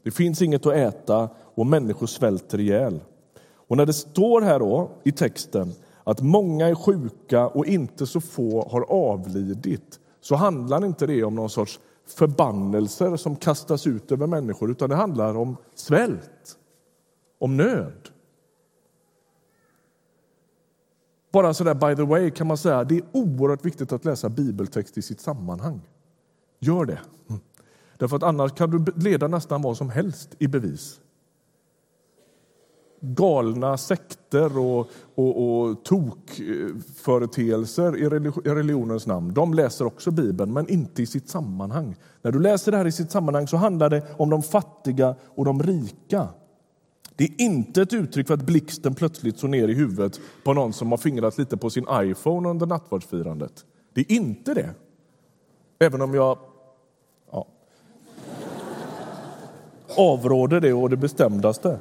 Det 0.03 0.11
finns 0.11 0.43
inget 0.43 0.67
att 0.67 0.75
äta 0.75 1.29
och 1.55 1.67
människor 1.67 2.07
svälter 2.07 2.61
ihjäl. 2.61 3.01
Och 3.69 3.77
när 3.77 3.87
det 3.87 3.93
står 3.93 4.41
här 4.41 4.59
då, 4.59 4.91
i 5.05 5.13
texten 5.13 5.73
att 6.05 6.21
många 6.21 6.69
är 6.69 6.75
sjuka 6.75 7.49
och 7.49 7.67
inte 7.67 8.07
så 8.07 8.21
få 8.21 8.69
har 8.69 8.81
avlidit 8.91 10.01
så 10.21 10.35
handlar 10.35 10.85
inte 10.85 11.07
det 11.07 11.25
om 11.25 11.35
någon 11.35 11.51
sorts 11.51 11.81
förbannelser 12.07 13.17
som 13.17 13.37
kastas 13.37 13.87
ut 13.87 14.13
över 14.13 14.27
människor 14.27 14.71
utan 14.71 14.91
det 14.91 14.97
handlar 14.97 15.37
om 15.37 15.57
svält, 15.75 16.59
om 17.39 17.57
nöd. 17.57 18.09
Bara 21.33 21.55
så 21.55 21.65
där 21.65 21.75
by 21.75 21.97
the 21.97 22.03
way 22.03 22.31
kan 22.31 22.47
man 22.47 22.57
säga 22.57 22.79
att 22.79 22.89
det 22.89 22.97
är 22.97 23.05
oerhört 23.13 23.65
viktigt 23.65 23.93
att 23.93 24.05
läsa 24.05 24.29
bibeltext 24.29 24.99
i 24.99 25.03
sitt 25.03 25.21
sammanhang. 25.21 25.81
Gör 26.59 26.85
det. 26.85 27.01
Mm. 27.29 27.41
Därför 27.97 28.17
att 28.17 28.23
annars 28.23 28.53
kan 28.53 28.71
du 28.71 28.93
leda 28.97 29.29
nästan 29.29 29.63
vad 29.63 29.77
som 29.77 29.91
helst 29.91 30.37
i 30.39 30.49
bevis. 30.49 31.01
Galna 33.05 33.77
sekter 33.77 34.59
och, 34.59 34.89
och, 35.15 35.61
och 35.61 35.85
tokföreteelser 35.85 37.97
i 37.97 38.09
religionens 38.51 39.07
namn, 39.07 39.35
de 39.35 39.55
läser 39.55 39.85
också 39.85 40.11
Bibeln, 40.11 40.53
men 40.53 40.69
inte 40.69 41.03
i 41.03 41.07
sitt 41.07 41.29
sammanhang. 41.29 41.97
När 42.23 42.33
du 42.33 42.41
läser 42.41 42.73
det 42.73 42.79
här 42.79 42.87
i 42.87 42.93
sitt 42.93 43.11
sammanhang 43.11 43.49
så 43.49 43.57
handlar 43.57 43.91
det 43.91 44.03
om 44.17 44.31
de 44.31 44.43
fattiga 44.43 45.15
och 45.35 45.45
de 45.45 45.63
rika. 45.63 46.29
Det 47.17 47.25
är 47.25 47.31
inte 47.39 47.83
ett 47.83 47.93
uttryck 47.93 48.27
för 48.27 48.35
att 48.35 48.47
blixten 48.47 48.95
plötsligt 48.95 49.39
så 49.39 49.47
ner 49.47 49.69
i 49.69 49.75
huvudet 49.75 50.21
på 50.45 50.53
någon 50.53 50.73
som 50.73 50.91
har 50.91 50.99
fingrat 50.99 51.39
lite 51.39 51.57
på 51.57 51.71
sin 51.71 51.87
iPhone 51.93 52.49
under 52.49 52.67
nattvardsfirandet. 52.67 53.65
Det 53.95 54.01
är 54.01 54.13
inte 54.13 54.55
det. 54.55 54.71
Även 55.79 56.03
om 56.03 56.15
jag 56.15 56.39
ja, 57.31 57.47
avråder 59.97 60.61
det 60.61 60.73
och 60.73 60.91
det 60.91 60.97
bestämdaste. 60.97 61.79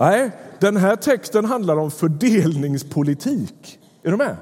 Nej, 0.00 0.30
den 0.58 0.76
här 0.76 0.96
texten 0.96 1.44
handlar 1.44 1.76
om 1.76 1.90
fördelningspolitik. 1.90 3.78
Är 4.02 4.10
du 4.10 4.16
med? 4.16 4.36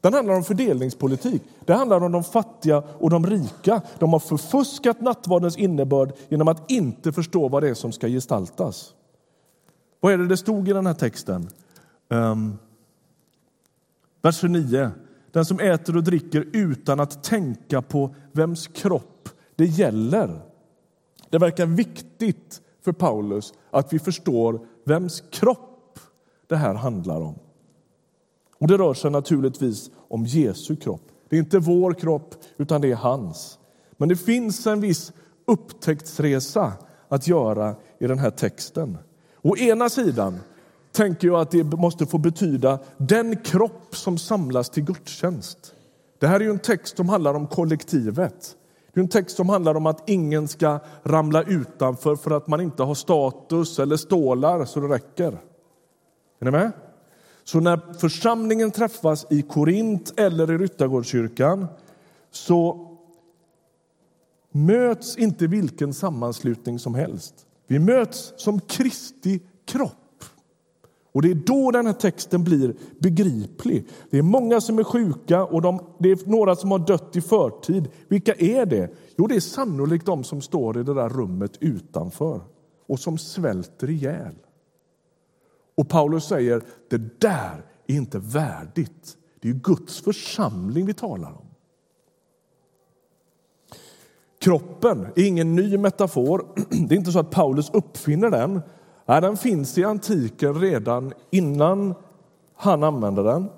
Den 0.00 0.14
handlar 0.14 0.34
om 0.34 0.44
fördelningspolitik. 0.44 1.42
Det 1.64 1.74
handlar 1.74 2.00
om 2.00 2.12
de 2.12 2.24
fattiga 2.24 2.82
och 2.98 3.10
de 3.10 3.26
rika. 3.26 3.82
De 3.98 4.12
har 4.12 4.20
förfuskat 4.20 5.00
nattvardens 5.00 5.56
innebörd 5.56 6.12
genom 6.28 6.48
att 6.48 6.70
inte 6.70 7.12
förstå 7.12 7.48
vad 7.48 7.62
det 7.62 7.68
är 7.68 7.74
som 7.74 7.92
ska 7.92 8.08
gestaltas. 8.08 8.94
Vad 10.00 10.12
är 10.12 10.18
det 10.18 10.26
det 10.26 10.36
stod 10.36 10.68
i 10.68 10.72
den 10.72 10.86
här 10.86 10.94
texten? 10.94 11.48
Um, 12.08 12.58
vers 14.22 14.40
29. 14.40 14.90
Den 15.32 15.44
som 15.44 15.60
äter 15.60 15.96
och 15.96 16.04
dricker 16.04 16.46
utan 16.52 17.00
att 17.00 17.24
tänka 17.24 17.82
på 17.82 18.14
vems 18.32 18.66
kropp 18.66 19.28
det 19.56 19.66
gäller. 19.66 20.40
Det 21.30 21.38
verkar 21.38 21.66
viktigt 21.66 22.60
för 22.84 22.92
Paulus 22.92 23.52
att 23.70 23.92
vi 23.92 23.98
förstår 23.98 24.60
vems 24.84 25.22
kropp 25.30 25.98
det 26.46 26.56
här 26.56 26.74
handlar 26.74 27.20
om. 27.20 27.34
Och 28.58 28.68
Det 28.68 28.78
rör 28.78 28.94
sig 28.94 29.10
naturligtvis 29.10 29.90
om 30.08 30.26
Jesu 30.26 30.76
kropp. 30.76 31.02
Det 31.28 31.36
är 31.36 31.40
inte 31.40 31.58
vår 31.58 31.94
kropp, 31.94 32.34
utan 32.56 32.80
det 32.80 32.90
är 32.90 32.96
hans. 32.96 33.58
Men 33.96 34.08
det 34.08 34.16
finns 34.16 34.66
en 34.66 34.80
viss 34.80 35.12
upptäcktsresa 35.46 36.72
att 37.08 37.28
göra 37.28 37.74
i 37.98 38.06
den 38.06 38.18
här 38.18 38.30
texten. 38.30 38.98
Å 39.42 39.56
ena 39.56 39.88
sidan 39.88 40.40
tänker 40.92 41.28
jag 41.28 41.40
att 41.40 41.50
det 41.50 41.64
måste 41.64 42.06
få 42.06 42.18
betyda 42.18 42.78
den 42.96 43.36
kropp 43.36 43.96
som 43.96 44.18
samlas 44.18 44.70
till 44.70 44.84
gudstjänst. 44.84 45.74
Det 46.18 46.26
här 46.26 46.42
är 46.42 46.50
en 46.50 46.58
text 46.58 46.96
som 46.96 47.08
handlar 47.08 47.34
om 47.34 47.46
kollektivet. 47.46 48.56
Det 48.92 49.00
är 49.00 49.02
en 49.02 49.08
text 49.08 49.36
som 49.36 49.48
handlar 49.48 49.74
om 49.74 49.86
att 49.86 50.08
ingen 50.08 50.48
ska 50.48 50.80
ramla 51.02 51.42
utanför 51.42 52.16
för 52.16 52.30
att 52.30 52.46
man 52.46 52.60
inte 52.60 52.82
har 52.82 52.94
status 52.94 53.78
eller 53.78 53.96
stålar 53.96 54.64
så 54.64 54.80
det 54.80 54.88
räcker. 54.88 55.38
Är 56.40 56.44
ni 56.44 56.50
med? 56.50 56.72
Så 57.44 57.60
när 57.60 57.94
församlingen 57.98 58.70
träffas 58.70 59.26
i 59.30 59.42
Korint 59.42 60.12
eller 60.16 60.52
i 60.52 60.58
Ryttargårdskyrkan 60.58 61.66
så 62.30 62.88
möts 64.50 65.16
inte 65.18 65.46
vilken 65.46 65.94
sammanslutning 65.94 66.78
som 66.78 66.94
helst. 66.94 67.46
Vi 67.66 67.78
möts 67.78 68.32
som 68.36 68.60
Kristi 68.60 69.40
kropp. 69.64 70.01
Och 71.12 71.22
Det 71.22 71.30
är 71.30 71.34
då 71.34 71.70
den 71.70 71.86
här 71.86 71.92
texten 71.92 72.44
blir 72.44 72.74
begriplig. 73.00 73.88
Det 74.10 74.18
är 74.18 74.22
många 74.22 74.60
som 74.60 74.78
är 74.78 74.84
sjuka 74.84 75.44
och 75.44 75.62
de, 75.62 75.80
det 75.98 76.10
är 76.10 76.28
några 76.30 76.56
som 76.56 76.70
har 76.70 76.78
dött 76.78 77.16
i 77.16 77.20
förtid. 77.20 77.88
Vilka 78.08 78.34
är 78.34 78.66
det? 78.66 78.90
Jo, 79.16 79.26
det 79.26 79.36
är 79.36 79.40
sannolikt 79.40 80.06
de 80.06 80.24
som 80.24 80.40
står 80.40 80.80
i 80.80 80.82
det 80.82 80.94
där 80.94 81.08
rummet 81.08 81.56
utanför 81.60 82.40
och 82.88 83.00
som 83.00 83.18
svälter 83.18 83.90
ihjäl. 83.90 84.34
Och 85.74 85.88
Paulus 85.88 86.24
säger 86.24 86.62
det 86.88 87.20
där 87.20 87.64
är 87.86 87.94
inte 87.94 88.18
värdigt. 88.18 89.16
Det 89.40 89.48
är 89.48 89.52
Guds 89.52 90.00
församling 90.00 90.86
vi 90.86 90.94
talar 90.94 91.32
om. 91.32 91.46
Kroppen 94.38 95.06
är 95.16 95.26
ingen 95.26 95.54
ny 95.54 95.78
metafor. 95.78 96.46
Det 96.88 96.94
är 96.94 96.98
inte 96.98 97.12
så 97.12 97.18
att 97.18 97.30
Paulus 97.30 97.70
uppfinner 97.70 98.30
den. 98.30 98.60
Nej, 99.12 99.20
den 99.20 99.36
finns 99.36 99.78
i 99.78 99.84
antiken 99.84 100.60
redan 100.60 101.12
innan 101.30 101.94
han 102.56 102.82
använde 102.82 103.22
den. 103.22 103.48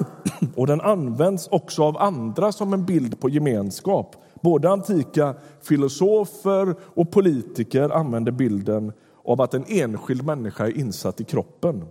Och 0.56 0.66
den 0.66 0.80
används 0.80 1.48
också 1.48 1.82
av 1.82 1.96
andra 1.96 2.52
som 2.52 2.72
en 2.72 2.84
bild 2.84 3.20
på 3.20 3.28
gemenskap. 3.28 4.16
Både 4.42 4.70
antika 4.70 5.34
filosofer 5.62 6.74
och 6.82 7.10
politiker 7.10 7.90
använder 7.90 8.32
bilden 8.32 8.92
av 9.24 9.40
att 9.40 9.54
en 9.54 9.64
enskild 9.68 10.24
människa 10.24 10.66
är 10.66 10.78
insatt 10.78 11.20
i 11.20 11.24
kroppen. 11.24 11.84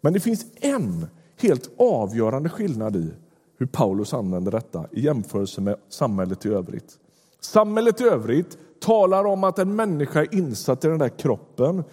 Men 0.00 0.12
det 0.12 0.20
finns 0.20 0.46
en 0.60 1.06
helt 1.40 1.70
avgörande 1.78 2.48
skillnad 2.48 2.96
i 2.96 3.10
hur 3.58 3.66
Paulus 3.66 4.14
använder 4.14 4.52
detta 4.52 4.84
i 4.92 5.00
jämförelse 5.00 5.60
med 5.60 5.76
samhället 5.88 6.46
i 6.46 6.48
övrigt. 6.48 6.98
Samhället 7.40 8.00
i 8.00 8.04
övrigt 8.04 8.58
talar 8.80 9.24
om 9.24 9.44
att 9.44 9.58
en 9.58 9.76
människa 9.76 10.20
är 10.20 10.34
insatt 10.34 10.84
i 10.84 10.88
den 10.88 10.98
där 10.98 11.18
kroppen. 11.18 11.84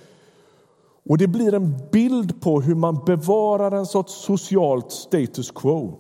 Och 1.10 1.18
Det 1.18 1.28
blir 1.28 1.54
en 1.54 1.78
bild 1.92 2.42
på 2.42 2.62
hur 2.62 2.76
man 2.76 3.06
bevarar 3.06 3.72
en 3.72 3.86
sorts 3.86 4.14
socialt 4.14 4.92
status 4.92 5.52
quo. 5.52 6.00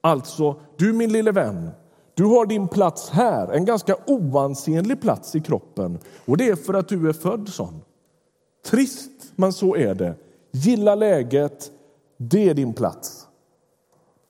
Alltså, 0.00 0.60
du 0.76 0.92
min 0.92 1.12
lille 1.12 1.32
vän, 1.32 1.70
du 2.14 2.24
har 2.24 2.46
din 2.46 2.68
plats 2.68 3.10
här, 3.10 3.48
en 3.48 3.64
ganska 3.64 3.96
oansenlig 4.06 5.00
plats 5.00 5.34
i 5.34 5.40
kroppen. 5.40 5.98
Och 6.24 6.36
det 6.36 6.48
är 6.48 6.56
för 6.56 6.74
att 6.74 6.88
du 6.88 7.08
är 7.08 7.12
född 7.12 7.48
sån. 7.48 7.80
Trist, 8.64 9.10
men 9.36 9.52
så 9.52 9.76
är 9.76 9.94
det. 9.94 10.14
Gilla 10.50 10.94
läget, 10.94 11.70
det 12.16 12.48
är 12.48 12.54
din 12.54 12.74
plats. 12.74 13.26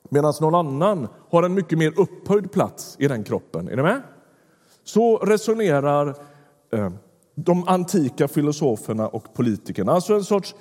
Medan 0.09 0.33
någon 0.41 0.55
annan 0.55 1.07
har 1.29 1.43
en 1.43 1.53
mycket 1.53 1.77
mer 1.77 1.99
upphöjd 1.99 2.51
plats 2.51 2.95
i 2.99 3.07
den 3.07 3.23
kroppen. 3.23 3.67
Är 3.69 3.75
ni 3.75 3.81
med? 3.81 4.01
Så 4.83 5.17
resonerar 5.17 6.15
eh, 6.73 6.89
de 7.35 7.67
antika 7.67 8.27
filosoferna 8.27 9.07
och 9.07 9.33
politikerna. 9.33 9.91
Alltså 9.91 10.13
en 10.13 10.23
sorts 10.23 10.55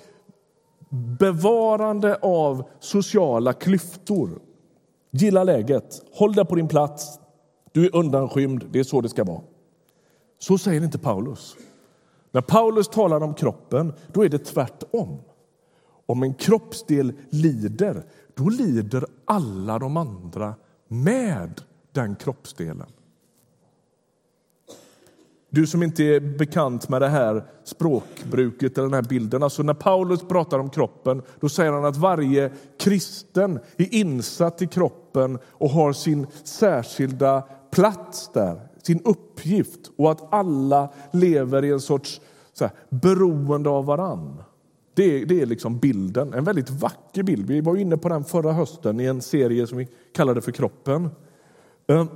bevarande 1.18 2.16
av 2.16 2.68
sociala 2.80 3.52
klyftor. 3.52 4.40
Gilla 5.10 5.44
läget, 5.44 6.02
håll 6.12 6.32
dig 6.32 6.44
på 6.44 6.54
din 6.54 6.68
plats, 6.68 7.18
du 7.72 7.86
är 7.86 7.96
undanskymd, 7.96 8.64
det 8.70 8.78
är 8.78 8.84
så 8.84 9.00
det 9.00 9.08
ska 9.08 9.24
vara. 9.24 9.40
Så 10.38 10.58
säger 10.58 10.84
inte 10.84 10.98
Paulus. 10.98 11.56
När 12.32 12.40
Paulus 12.40 12.88
talar 12.88 13.22
om 13.22 13.34
kroppen, 13.34 13.92
då 14.12 14.24
är 14.24 14.28
det 14.28 14.38
tvärtom. 14.38 15.20
Om 16.06 16.22
en 16.22 16.34
kroppsdel 16.34 17.12
lider, 17.30 18.04
då 18.34 18.48
lider 18.48 19.06
alla 19.24 19.78
de 19.78 19.96
andra 19.96 20.54
med 20.88 21.60
den 21.92 22.16
kroppsdelen. 22.16 22.88
Du 25.54 25.66
som 25.66 25.82
inte 25.82 26.04
är 26.04 26.20
bekant 26.20 26.88
med 26.88 27.02
det 27.02 27.08
här 27.08 27.44
språkbruket 27.64 28.78
eller 28.78 28.88
den 28.88 28.94
här 28.94 29.08
bilden. 29.08 29.42
Alltså 29.42 29.62
när 29.62 29.74
Paulus 29.74 30.22
pratar 30.22 30.58
om 30.58 30.70
kroppen 30.70 31.22
då 31.40 31.48
säger 31.48 31.72
han 31.72 31.84
att 31.84 31.96
varje 31.96 32.52
kristen 32.78 33.58
är 33.76 33.94
insatt 33.94 34.62
i 34.62 34.66
kroppen 34.66 35.38
och 35.44 35.70
har 35.70 35.92
sin 35.92 36.26
särskilda 36.44 37.42
plats 37.70 38.30
där, 38.34 38.60
sin 38.82 39.00
uppgift 39.04 39.90
och 39.96 40.10
att 40.10 40.32
alla 40.32 40.92
lever 41.12 41.64
i 41.64 41.70
en 41.70 41.80
sorts 41.80 42.20
så 42.52 42.64
här, 42.64 42.72
beroende 42.88 43.70
av 43.70 43.84
varann. 43.84 44.42
Det, 44.94 45.24
det 45.24 45.40
är 45.40 45.46
liksom 45.46 45.78
bilden, 45.78 46.34
en 46.34 46.44
väldigt 46.44 46.70
vacker 46.70 47.22
bild. 47.22 47.46
Vi 47.46 47.60
var 47.60 47.76
inne 47.76 47.96
på 47.96 48.08
den 48.08 48.24
förra 48.24 48.52
hösten 48.52 49.00
i 49.00 49.04
en 49.04 49.22
serie 49.22 49.66
som 49.66 49.78
vi 49.78 49.88
kallade 50.14 50.40
för 50.40 50.52
Kroppen. 50.52 51.10
Ehm, 51.86 52.08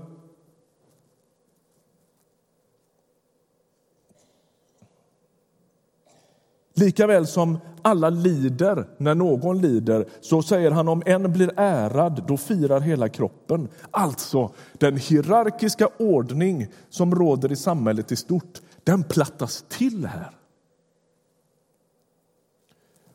Likaväl 6.78 7.26
som 7.26 7.58
alla 7.82 8.10
lider 8.10 8.86
när 8.98 9.14
någon 9.14 9.60
lider, 9.60 10.08
så 10.20 10.42
säger 10.42 10.70
han 10.70 10.88
om 10.88 11.02
en 11.06 11.32
blir 11.32 11.52
ärad, 11.56 12.24
då 12.28 12.36
firar 12.36 12.80
hela 12.80 13.08
kroppen. 13.08 13.68
Alltså, 13.90 14.50
den 14.72 14.96
hierarkiska 14.96 15.88
ordning 15.98 16.66
som 16.88 17.14
råder 17.14 17.52
i 17.52 17.56
samhället 17.56 18.12
i 18.12 18.16
stort, 18.16 18.60
den 18.84 19.04
plattas 19.04 19.64
till 19.68 20.06
här. 20.06 20.30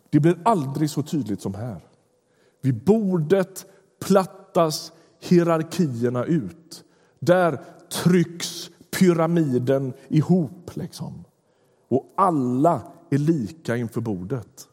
Det 0.10 0.20
blir 0.20 0.38
aldrig 0.46 0.90
så 0.90 1.04
tydligt 1.04 1.42
som 1.42 1.54
här. 1.54 1.82
Vid 2.62 2.84
bordet 2.84 3.66
plattas 4.06 4.92
hierarkierna 5.20 6.26
ut. 6.26 6.84
Där 7.20 7.62
trycks 8.04 8.70
pyramiden 9.00 9.94
ihop. 10.08 10.72
Liksom. 10.74 11.24
Och 11.88 12.14
alla 12.16 12.82
är 13.14 13.18
lika 13.18 13.78
inför 13.78 14.02
bordet. 14.02 14.68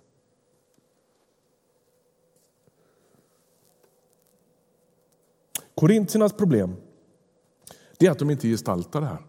Korintiernas 5.75 6.33
problem 6.33 6.77
är 7.99 8.11
att 8.11 8.19
de 8.19 8.31
inte 8.31 8.49
gestaltar 8.49 9.01
det 9.01 9.07
här. 9.07 9.27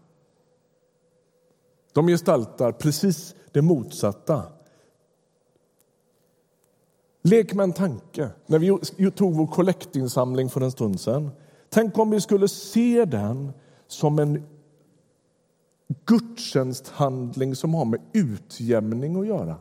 De 1.92 2.06
gestaltar 2.06 2.72
precis 2.72 3.34
det 3.52 3.62
motsatta. 3.62 4.42
Lek 7.22 7.54
med 7.54 7.64
en 7.64 7.72
tanke. 7.72 8.30
När 8.46 8.58
vi 8.58 9.10
tog 9.10 9.34
vår 9.34 9.46
kollektinsamling 9.46 10.50
för 10.50 10.60
en 10.60 10.72
stund 10.72 11.00
sedan. 11.00 11.30
Tänk 11.68 11.98
om 11.98 12.10
vi 12.10 12.20
skulle 12.20 12.48
se 12.48 13.04
den 13.04 13.52
som 13.86 14.18
en 14.18 14.46
gudstjänsthandling 16.06 17.56
som 17.56 17.74
har 17.74 17.84
med 17.84 18.00
utjämning 18.12 19.20
att 19.20 19.26
göra. 19.26 19.56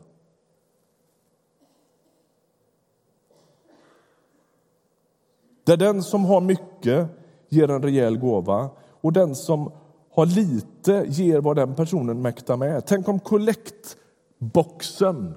Där 5.63 5.77
den 5.77 6.03
som 6.03 6.25
har 6.25 6.41
mycket 6.41 7.07
ger 7.49 7.69
en 7.69 7.83
rejäl 7.83 8.17
gåva 8.17 8.69
och 9.01 9.13
den 9.13 9.35
som 9.35 9.71
har 10.13 10.25
lite 10.25 11.05
ger 11.07 11.41
vad 11.41 11.55
den 11.55 11.75
personen 11.75 12.21
mäktar 12.21 12.57
med. 12.57 12.85
Tänk 12.85 13.07
om 13.07 13.19
kollektboxen, 13.19 15.33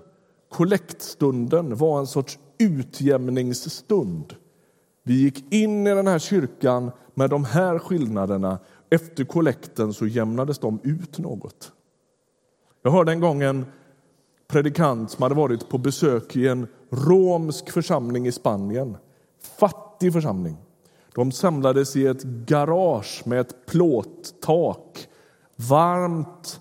kollektstunden 0.49 1.77
var 1.77 1.99
en 1.99 2.07
sorts 2.07 2.39
utjämningsstund. 2.59 4.35
Vi 5.03 5.15
gick 5.15 5.53
in 5.53 5.87
i 5.87 5.95
den 5.95 6.07
här 6.07 6.19
kyrkan 6.19 6.91
med 7.15 7.31
de 7.31 7.45
här 7.45 7.79
skillnaderna 7.79 8.59
efter 8.95 9.25
kollekten 9.25 9.93
så 9.93 10.07
jämnades 10.07 10.59
de 10.59 10.81
ut 10.83 11.19
något. 11.19 11.73
Jag 12.83 12.91
hörde 12.91 13.13
en 13.13 13.21
gång 13.21 13.43
en 13.43 13.67
predikant 14.49 15.11
som 15.11 15.23
hade 15.23 15.35
varit 15.35 15.69
på 15.69 15.79
besök 15.79 16.37
i 16.37 16.49
en 16.49 16.67
romsk 16.91 17.71
församling 17.71 18.27
i 18.27 18.33
Spanien. 18.33 18.97
Fattig 19.59 20.13
församling. 20.13 20.57
De 21.15 21.33
samlades 21.33 21.97
i 21.97 22.07
ett 22.07 22.23
garage 22.23 23.23
med 23.25 23.41
ett 23.41 23.67
plåttak. 23.67 25.09
Varmt, 25.57 26.61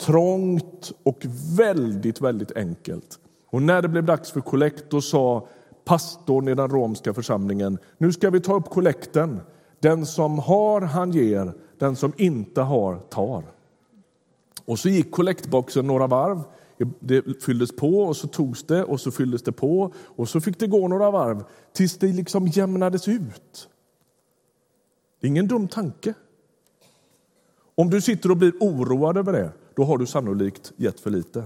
trångt 0.00 0.92
och 1.02 1.26
väldigt, 1.56 2.20
väldigt 2.20 2.56
enkelt. 2.56 3.18
Och 3.50 3.62
när 3.62 3.82
det 3.82 3.88
blev 3.88 4.04
dags 4.04 4.30
för 4.30 4.40
kollekt 4.40 5.02
sa 5.02 5.48
pastorn 5.84 6.48
i 6.48 6.54
den 6.54 6.70
romska 6.70 7.14
församlingen 7.14 7.78
nu 7.98 8.12
ska 8.12 8.30
vi 8.30 8.40
ta 8.40 8.54
upp 8.54 8.70
kollekten. 8.70 9.40
Den 9.80 10.06
som 10.06 10.38
har, 10.38 10.80
han 10.80 11.12
ger. 11.12 11.54
Den 11.78 11.96
som 11.96 12.12
inte 12.16 12.60
har, 12.60 12.98
tar. 12.98 13.44
Och 14.64 14.78
så 14.78 14.88
gick 14.88 15.10
kollektboxen 15.10 15.86
några 15.86 16.06
varv. 16.06 16.42
Det 17.00 17.42
fylldes 17.42 17.76
på 17.76 18.02
och 18.02 18.16
så 18.16 18.28
togs 18.28 18.62
det 18.62 18.84
och 18.84 19.00
så 19.00 19.10
fylldes 19.10 19.42
det 19.42 19.52
på 19.52 19.92
och 19.96 20.28
så 20.28 20.40
fick 20.40 20.58
det 20.58 20.66
gå 20.66 20.88
några 20.88 21.10
varv 21.10 21.44
tills 21.72 21.98
det 21.98 22.06
liksom 22.06 22.46
jämnades 22.46 23.08
ut. 23.08 23.68
Det 25.20 25.26
är 25.26 25.28
ingen 25.28 25.48
dum 25.48 25.68
tanke. 25.68 26.14
Om 27.74 27.90
du 27.90 28.00
sitter 28.00 28.30
och 28.30 28.36
blir 28.36 28.52
oroad 28.60 29.16
över 29.16 29.32
det, 29.32 29.52
då 29.74 29.84
har 29.84 29.98
du 29.98 30.06
sannolikt 30.06 30.72
gett 30.76 31.00
för 31.00 31.10
lite. 31.10 31.44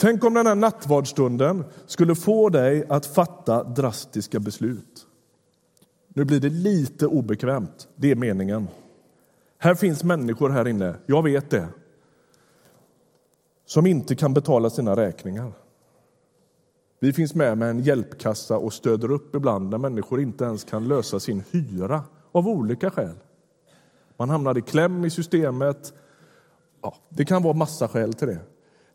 Tänk 0.00 0.24
om 0.24 0.34
den 0.34 0.46
här 0.46 0.54
nattvardsstunden 0.54 1.64
skulle 1.86 2.14
få 2.14 2.48
dig 2.48 2.84
att 2.88 3.06
fatta 3.06 3.64
drastiska 3.64 4.40
beslut. 4.40 5.06
Nu 6.08 6.24
blir 6.24 6.40
det 6.40 6.48
lite 6.48 7.06
obekvämt, 7.06 7.88
det 7.96 8.10
är 8.10 8.14
meningen. 8.14 8.68
Här 9.58 9.74
finns 9.74 10.04
människor 10.04 10.50
här 10.50 10.68
inne, 10.68 10.94
jag 11.06 11.22
vet 11.22 11.50
det, 11.50 11.68
som 13.66 13.86
inte 13.86 14.16
kan 14.16 14.34
betala 14.34 14.70
sina 14.70 14.96
räkningar. 14.96 15.52
Vi 17.00 17.12
finns 17.12 17.34
med 17.34 17.58
med 17.58 17.70
en 17.70 17.80
hjälpkassa 17.80 18.58
och 18.58 18.72
stöder 18.72 19.10
upp 19.10 19.34
ibland 19.34 19.70
när 19.70 19.78
människor 19.78 20.20
inte 20.20 20.44
ens 20.44 20.64
kan 20.64 20.88
lösa 20.88 21.20
sin 21.20 21.42
hyra 21.50 22.02
av 22.32 22.48
olika 22.48 22.90
skäl. 22.90 23.14
Man 24.16 24.30
hamnar 24.30 24.58
i 24.58 24.62
kläm 24.62 25.04
i 25.04 25.10
systemet. 25.10 25.92
Ja, 26.82 26.94
det 27.08 27.24
kan 27.24 27.42
vara 27.42 27.54
massa 27.54 27.88
skäl 27.88 28.14
till 28.14 28.28
det. 28.28 28.38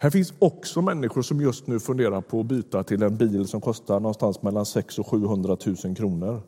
Här 0.03 0.09
finns 0.09 0.33
också 0.39 0.81
människor 0.81 1.21
som 1.21 1.41
just 1.41 1.67
nu 1.67 1.79
funderar 1.79 2.21
på 2.21 2.39
att 2.39 2.45
byta 2.45 2.83
till 2.83 3.03
en 3.03 3.17
bil 3.17 3.47
som 3.47 3.61
kostar 3.61 3.99
någonstans 3.99 4.41
mellan 4.41 4.65
6 4.65 4.99
och 4.99 5.07
700 5.07 5.57
000 5.83 5.95
kronor. 5.95 6.41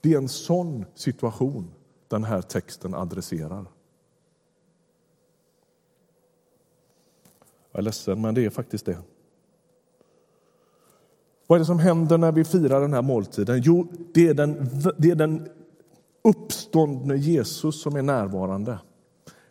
Det 0.00 0.12
är 0.12 0.18
en 0.18 0.28
sån 0.28 0.84
situation 0.94 1.70
den 2.08 2.24
här 2.24 2.42
texten 2.42 2.94
adresserar. 2.94 3.64
Jag 7.72 7.78
är 7.78 7.82
ledsen, 7.82 8.20
men 8.20 8.34
det 8.34 8.44
är 8.44 8.50
faktiskt 8.50 8.86
det. 8.86 8.98
Vad 11.46 11.56
är 11.56 11.60
det 11.60 11.66
som 11.66 11.78
händer 11.78 12.18
när 12.18 12.32
vi 12.32 12.44
firar 12.44 12.80
den 12.80 12.92
här 12.92 13.02
måltiden? 13.02 13.60
Jo, 13.64 13.86
det 14.14 14.28
är 14.28 14.34
den, 14.34 14.68
det 14.98 15.10
är 15.10 15.16
den 15.16 15.48
uppståndne 16.22 17.16
Jesus 17.16 17.82
som 17.82 17.96
är 17.96 18.02
närvarande. 18.02 18.78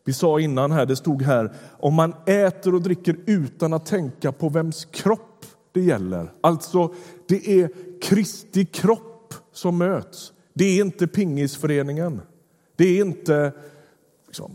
Vi 0.07 0.13
sa 0.13 0.39
innan 0.39 0.71
här, 0.71 0.85
det 0.85 0.95
stod 0.95 1.21
här, 1.21 1.53
om 1.79 1.93
man 1.93 2.13
äter 2.25 2.75
och 2.75 2.81
dricker 2.81 3.17
utan 3.25 3.73
att 3.73 3.85
tänka 3.85 4.31
på 4.31 4.49
vems 4.49 4.85
kropp 4.85 5.45
det 5.71 5.81
gäller. 5.81 6.31
Alltså, 6.41 6.93
det 7.27 7.61
är 7.61 7.69
Kristi 8.01 8.65
kropp 8.65 9.33
som 9.53 9.77
möts. 9.77 10.33
Det 10.53 10.65
är 10.65 10.85
inte 10.85 11.07
pingisföreningen. 11.07 12.21
Det 12.75 12.85
är 12.85 13.05
inte 13.05 13.51
liksom, 14.27 14.51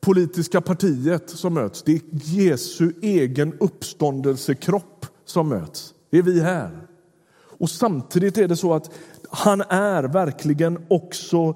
politiska 0.00 0.60
partiet 0.60 1.30
som 1.30 1.54
möts. 1.54 1.82
Det 1.82 1.92
är 1.92 2.00
Jesu 2.12 2.92
egen 3.02 3.52
uppståndelsekropp 3.60 5.06
som 5.24 5.48
möts. 5.48 5.94
Det 6.10 6.18
är 6.18 6.22
vi 6.22 6.40
här. 6.40 6.86
Och 7.32 7.70
samtidigt 7.70 8.38
är 8.38 8.48
det 8.48 8.56
så 8.56 8.74
att 8.74 8.90
han 9.30 9.60
är 9.68 10.02
verkligen 10.02 10.86
också 10.88 11.54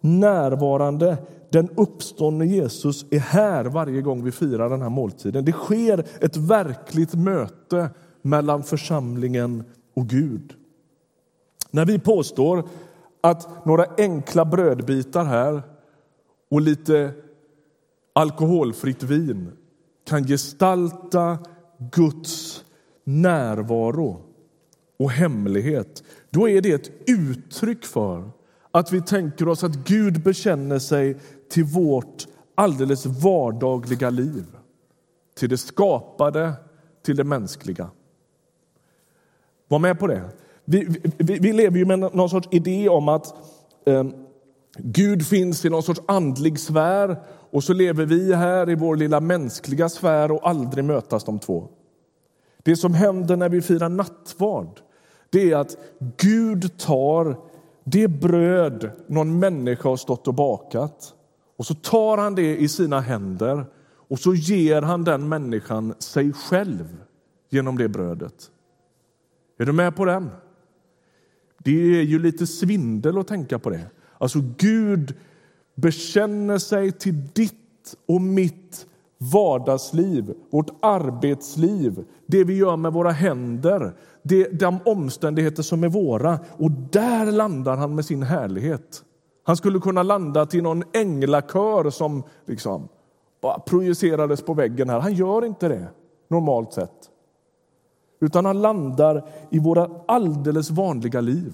närvarande 0.00 1.16
den 1.50 1.68
uppståndne 1.76 2.46
Jesus 2.46 3.06
är 3.10 3.18
här 3.18 3.64
varje 3.64 4.02
gång 4.02 4.24
vi 4.24 4.32
firar 4.32 4.70
den 4.70 4.82
här 4.82 4.90
måltiden. 4.90 5.44
Det 5.44 5.52
sker 5.52 6.04
ett 6.20 6.36
verkligt 6.36 7.14
möte 7.14 7.90
mellan 8.22 8.62
församlingen 8.62 9.64
och 9.94 10.06
Gud. 10.06 10.54
När 11.70 11.84
vi 11.84 11.98
påstår 11.98 12.68
att 13.20 13.66
några 13.66 13.86
enkla 13.98 14.44
brödbitar 14.44 15.24
här 15.24 15.62
och 16.50 16.60
lite 16.60 17.12
alkoholfritt 18.12 19.02
vin 19.02 19.52
kan 20.06 20.26
gestalta 20.26 21.38
Guds 21.78 22.64
närvaro 23.04 24.20
och 24.98 25.10
hemlighet, 25.10 26.02
då 26.30 26.48
är 26.48 26.60
det 26.60 26.72
ett 26.72 26.90
uttryck 27.06 27.84
för 27.84 28.30
att 28.70 28.92
vi 28.92 29.00
tänker 29.00 29.48
oss 29.48 29.64
att 29.64 29.76
Gud 29.76 30.22
bekänner 30.22 30.78
sig 30.78 31.16
till 31.50 31.64
vårt 31.64 32.26
alldeles 32.54 33.06
vardagliga 33.06 34.10
liv. 34.10 34.44
Till 35.34 35.48
det 35.48 35.58
skapade, 35.58 36.52
till 37.04 37.16
det 37.16 37.24
mänskliga. 37.24 37.90
Var 39.68 39.78
med 39.78 39.98
på 39.98 40.06
det. 40.06 40.30
Vi, 40.64 41.00
vi, 41.18 41.38
vi 41.38 41.52
lever 41.52 41.78
ju 41.78 41.84
med 41.84 41.98
någon 41.98 42.30
sorts 42.30 42.48
idé 42.50 42.88
om 42.88 43.08
att 43.08 43.34
eh, 43.86 44.04
Gud 44.76 45.26
finns 45.26 45.64
i 45.64 45.70
någon 45.70 45.82
sorts 45.82 46.00
andlig 46.06 46.58
sfär 46.58 47.22
och 47.50 47.64
så 47.64 47.72
lever 47.72 48.06
vi 48.06 48.34
här 48.34 48.70
i 48.70 48.74
vår 48.74 48.96
lilla 48.96 49.20
mänskliga 49.20 49.88
sfär 49.88 50.32
och 50.32 50.48
aldrig 50.48 50.84
mötas 50.84 51.24
de 51.24 51.38
två. 51.38 51.68
Det 52.62 52.76
som 52.76 52.94
händer 52.94 53.36
när 53.36 53.48
vi 53.48 53.62
firar 53.62 53.88
nattvard 53.88 54.80
det 55.30 55.50
är 55.50 55.56
att 55.56 55.76
Gud 56.16 56.78
tar 56.78 57.36
det 57.84 58.08
bröd 58.08 58.90
någon 59.06 59.38
människa 59.38 59.88
har 59.88 59.96
stått 59.96 60.28
och 60.28 60.34
bakat 60.34 61.14
och 61.58 61.66
så 61.66 61.74
tar 61.74 62.18
han 62.18 62.34
det 62.34 62.56
i 62.56 62.68
sina 62.68 63.00
händer 63.00 63.66
och 64.08 64.18
så 64.18 64.34
ger 64.34 64.82
han 64.82 65.04
den 65.04 65.28
människan 65.28 65.94
sig 65.98 66.32
själv 66.32 66.96
genom 67.50 67.78
det 67.78 67.88
brödet. 67.88 68.50
Är 69.58 69.66
du 69.66 69.72
med 69.72 69.96
på 69.96 70.04
den? 70.04 70.30
Det 71.58 71.98
är 71.98 72.02
ju 72.02 72.18
lite 72.18 72.46
svindel 72.46 73.18
att 73.18 73.28
tänka 73.28 73.58
på 73.58 73.70
det. 73.70 73.90
Alltså 74.18 74.38
Gud 74.56 75.14
bekänner 75.74 76.58
sig 76.58 76.92
till 76.92 77.26
ditt 77.32 77.96
och 78.06 78.20
mitt 78.20 78.86
vardagsliv, 79.18 80.34
vårt 80.50 80.70
arbetsliv, 80.82 82.04
det 82.26 82.44
vi 82.44 82.56
gör 82.56 82.76
med 82.76 82.92
våra 82.92 83.10
händer, 83.10 83.92
det, 84.22 84.60
de 84.60 84.78
omständigheter 84.84 85.62
som 85.62 85.84
är 85.84 85.88
våra. 85.88 86.38
Och 86.56 86.70
där 86.70 87.32
landar 87.32 87.76
han 87.76 87.94
med 87.94 88.04
sin 88.04 88.22
härlighet. 88.22 89.04
Han 89.48 89.56
skulle 89.56 89.80
kunna 89.80 90.02
landa 90.02 90.46
till 90.46 90.62
någon 90.62 90.84
änglakör 90.92 91.90
som 91.90 92.22
liksom 92.46 92.88
bara 93.40 93.58
projicerades 93.58 94.42
på 94.42 94.54
väggen 94.54 94.90
här. 94.90 95.00
Han 95.00 95.14
gör 95.14 95.44
inte 95.44 95.68
det 95.68 95.88
normalt 96.28 96.72
sett. 96.72 97.10
Utan 98.20 98.44
han 98.44 98.62
landar 98.62 99.28
i 99.50 99.58
våra 99.58 99.90
alldeles 100.06 100.70
vanliga 100.70 101.20
liv. 101.20 101.52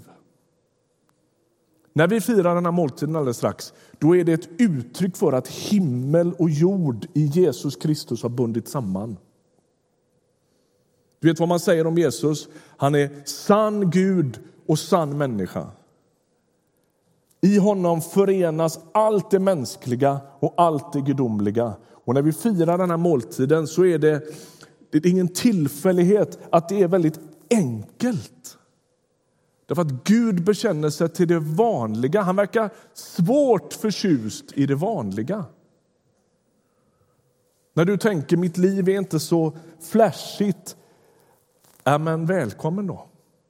När 1.92 2.08
vi 2.08 2.20
firar 2.20 2.54
den 2.54 2.64
här 2.64 2.72
måltiden 2.72 3.16
alldeles 3.16 3.36
strax, 3.36 3.72
då 3.98 4.16
är 4.16 4.24
det 4.24 4.32
ett 4.32 4.48
uttryck 4.58 5.16
för 5.16 5.32
att 5.32 5.48
himmel 5.48 6.32
och 6.38 6.50
jord 6.50 7.06
i 7.12 7.26
Jesus 7.26 7.76
Kristus 7.76 8.22
har 8.22 8.30
bundit 8.30 8.68
samman. 8.68 9.16
Du 11.20 11.28
vet 11.28 11.40
vad 11.40 11.48
man 11.48 11.60
säger 11.60 11.86
om 11.86 11.98
Jesus? 11.98 12.48
Han 12.76 12.94
är 12.94 13.10
sann 13.24 13.90
Gud 13.90 14.40
och 14.66 14.78
sann 14.78 15.18
människa. 15.18 15.66
I 17.44 17.58
honom 17.58 18.00
förenas 18.00 18.80
allt 18.92 19.30
det 19.30 19.38
mänskliga 19.38 20.20
och 20.40 20.54
allt 20.56 20.92
det 20.92 21.00
gudomliga. 21.00 21.74
Och 22.04 22.14
när 22.14 22.22
vi 22.22 22.32
firar 22.32 22.78
den 22.78 22.90
här 22.90 22.96
måltiden 22.96 23.66
så 23.66 23.84
är 23.84 23.98
det, 23.98 24.22
det 24.90 24.98
är 24.98 25.06
ingen 25.06 25.28
tillfällighet 25.28 26.38
att 26.50 26.68
det 26.68 26.82
är 26.82 26.88
väldigt 26.88 27.20
enkelt. 27.50 28.58
Därför 29.66 29.82
att 29.82 30.04
Gud 30.04 30.44
bekänner 30.44 30.90
sig 30.90 31.08
till 31.08 31.28
det 31.28 31.38
vanliga. 31.38 32.22
Han 32.22 32.36
verkar 32.36 32.70
svårt 32.94 33.72
förtjust 33.72 34.52
i 34.54 34.66
det 34.66 34.74
vanliga. 34.74 35.44
När 37.74 37.84
du 37.84 37.96
tänker 37.96 38.36
mitt 38.36 38.58
liv 38.58 38.88
är 38.88 38.98
inte 38.98 39.20
så 39.20 39.56
flashigt, 39.80 40.76
ja, 41.82 41.98
men 41.98 42.26
välkommen 42.26 42.86
då. 42.86 43.06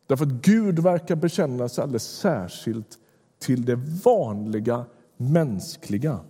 Därför 0.07 0.25
att 0.25 0.33
Gud 0.33 0.79
verkar 0.79 1.17
bekänna 1.17 1.69
sig 1.69 1.83
alldeles 1.83 2.09
särskilt 2.09 2.99
till 3.45 3.65
det 3.65 3.77
vanliga 4.05 4.85
mänskliga. 5.17 6.21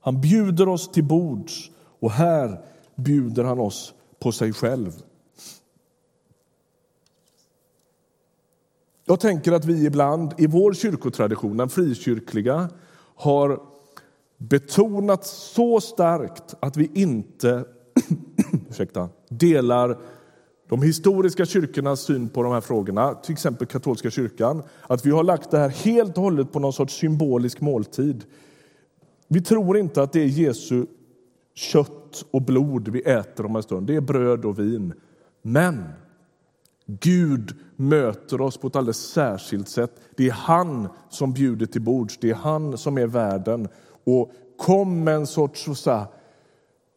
Han 0.00 0.20
bjuder 0.20 0.68
oss 0.68 0.90
till 0.90 1.04
bords 1.04 1.70
och 2.00 2.10
här 2.10 2.64
bjuder 2.94 3.44
han 3.44 3.60
oss 3.60 3.94
på 4.18 4.32
sig 4.32 4.52
själv. 4.52 4.92
Jag 9.04 9.20
tänker 9.20 9.52
att 9.52 9.64
vi 9.64 9.86
ibland 9.86 10.34
i 10.38 10.46
vår 10.46 10.72
kyrkotradition, 10.72 11.56
den 11.56 11.68
frikyrkliga, 11.68 12.68
har 13.14 13.60
betonat 14.36 15.26
så 15.26 15.80
starkt 15.80 16.54
att 16.60 16.76
vi 16.76 16.90
inte 16.94 17.64
ursäkta, 18.70 19.08
delar 19.28 19.98
de 20.68 20.82
historiska 20.82 21.46
kyrkornas 21.46 22.00
syn 22.00 22.28
på 22.28 22.42
de 22.42 22.52
här 22.52 22.60
frågorna, 22.60 23.14
till 23.14 23.32
exempel 23.32 23.66
katolska 23.66 24.10
kyrkan, 24.10 24.62
att 24.82 25.06
vi 25.06 25.10
har 25.10 25.24
lagt 25.24 25.50
det 25.50 25.58
här 25.58 25.68
helt 25.68 26.16
och 26.16 26.22
hållet 26.22 26.52
på 26.52 26.58
någon 26.58 26.72
sorts 26.72 26.94
symbolisk 26.94 27.60
måltid. 27.60 28.24
Vi 29.28 29.40
tror 29.40 29.78
inte 29.78 30.02
att 30.02 30.12
det 30.12 30.20
är 30.20 30.26
Jesu 30.26 30.86
kött 31.54 32.24
och 32.30 32.42
blod 32.42 32.88
vi 32.88 33.00
äter 33.00 33.46
om 33.46 33.56
en 33.56 33.62
stund. 33.62 33.86
Det 33.86 33.96
är 33.96 34.00
bröd 34.00 34.44
och 34.44 34.58
vin. 34.58 34.94
Men 35.42 35.84
Gud 36.86 37.56
möter 37.76 38.40
oss 38.40 38.56
på 38.56 38.66
ett 38.66 38.76
alldeles 38.76 39.10
särskilt 39.10 39.68
sätt. 39.68 40.00
Det 40.16 40.28
är 40.28 40.32
han 40.32 40.88
som 41.08 41.32
bjuder 41.32 41.66
till 41.66 41.82
bords, 41.82 42.18
det 42.20 42.30
är 42.30 42.34
han 42.34 42.78
som 42.78 42.98
är 42.98 43.06
värden. 43.06 43.68
Och 44.04 44.32
kom 44.58 45.04
med 45.04 45.14
en 45.14 45.26
sorts 45.26 45.68
så 45.74 46.06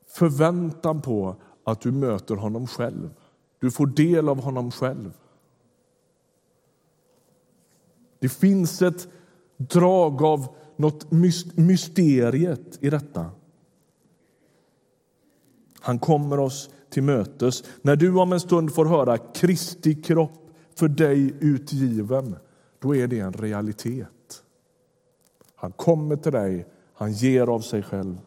förväntan 0.08 1.02
på 1.02 1.36
att 1.64 1.82
du 1.82 1.92
möter 1.92 2.36
honom 2.36 2.68
själv. 2.68 3.10
Du 3.62 3.72
får 3.72 3.88
del 3.88 4.30
av 4.30 4.42
honom 4.42 4.72
själv. 4.72 5.14
Det 8.20 8.30
finns 8.30 8.82
ett 8.82 9.08
drag 9.58 10.24
av 10.24 10.56
något 10.76 11.12
mysteriet 11.56 12.78
i 12.84 12.90
detta. 12.90 13.32
Han 15.80 16.00
kommer 16.00 16.40
oss 16.40 16.70
till 16.90 17.04
mötes. 17.04 17.64
När 17.82 17.96
du 17.96 18.16
om 18.16 18.34
en 18.34 18.40
stund 18.40 18.74
får 18.74 18.86
höra 18.86 19.18
Kristi 19.18 19.96
kropp 19.96 20.52
för 20.76 20.88
dig 20.88 21.34
utgiven, 21.40 22.36
då 22.80 22.96
är 22.96 23.08
det 23.08 23.20
en 23.20 23.34
realitet. 23.34 24.44
Han 25.56 25.72
kommer 25.72 26.16
till 26.16 26.32
dig, 26.32 26.66
han 26.94 27.12
ger 27.12 27.48
av 27.48 27.60
sig 27.60 27.84
själv. 27.84 28.18